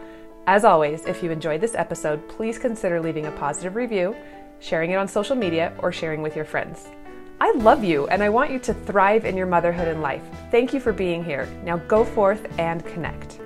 As 0.48 0.64
always, 0.64 1.04
if 1.06 1.22
you 1.22 1.32
enjoyed 1.32 1.60
this 1.60 1.74
episode, 1.74 2.26
please 2.28 2.56
consider 2.56 3.00
leaving 3.00 3.26
a 3.26 3.32
positive 3.32 3.74
review, 3.74 4.16
sharing 4.60 4.90
it 4.90 4.96
on 4.96 5.08
social 5.08 5.36
media, 5.36 5.72
or 5.78 5.92
sharing 5.92 6.22
with 6.22 6.36
your 6.36 6.44
friends. 6.44 6.88
I 7.40 7.52
love 7.52 7.84
you 7.84 8.06
and 8.06 8.22
I 8.22 8.30
want 8.30 8.50
you 8.50 8.58
to 8.60 8.72
thrive 8.72 9.26
in 9.26 9.36
your 9.36 9.46
motherhood 9.46 9.88
and 9.88 10.00
life. 10.00 10.22
Thank 10.50 10.72
you 10.72 10.80
for 10.80 10.92
being 10.92 11.22
here. 11.22 11.46
Now 11.64 11.76
go 11.76 12.04
forth 12.04 12.46
and 12.58 12.84
connect. 12.86 13.40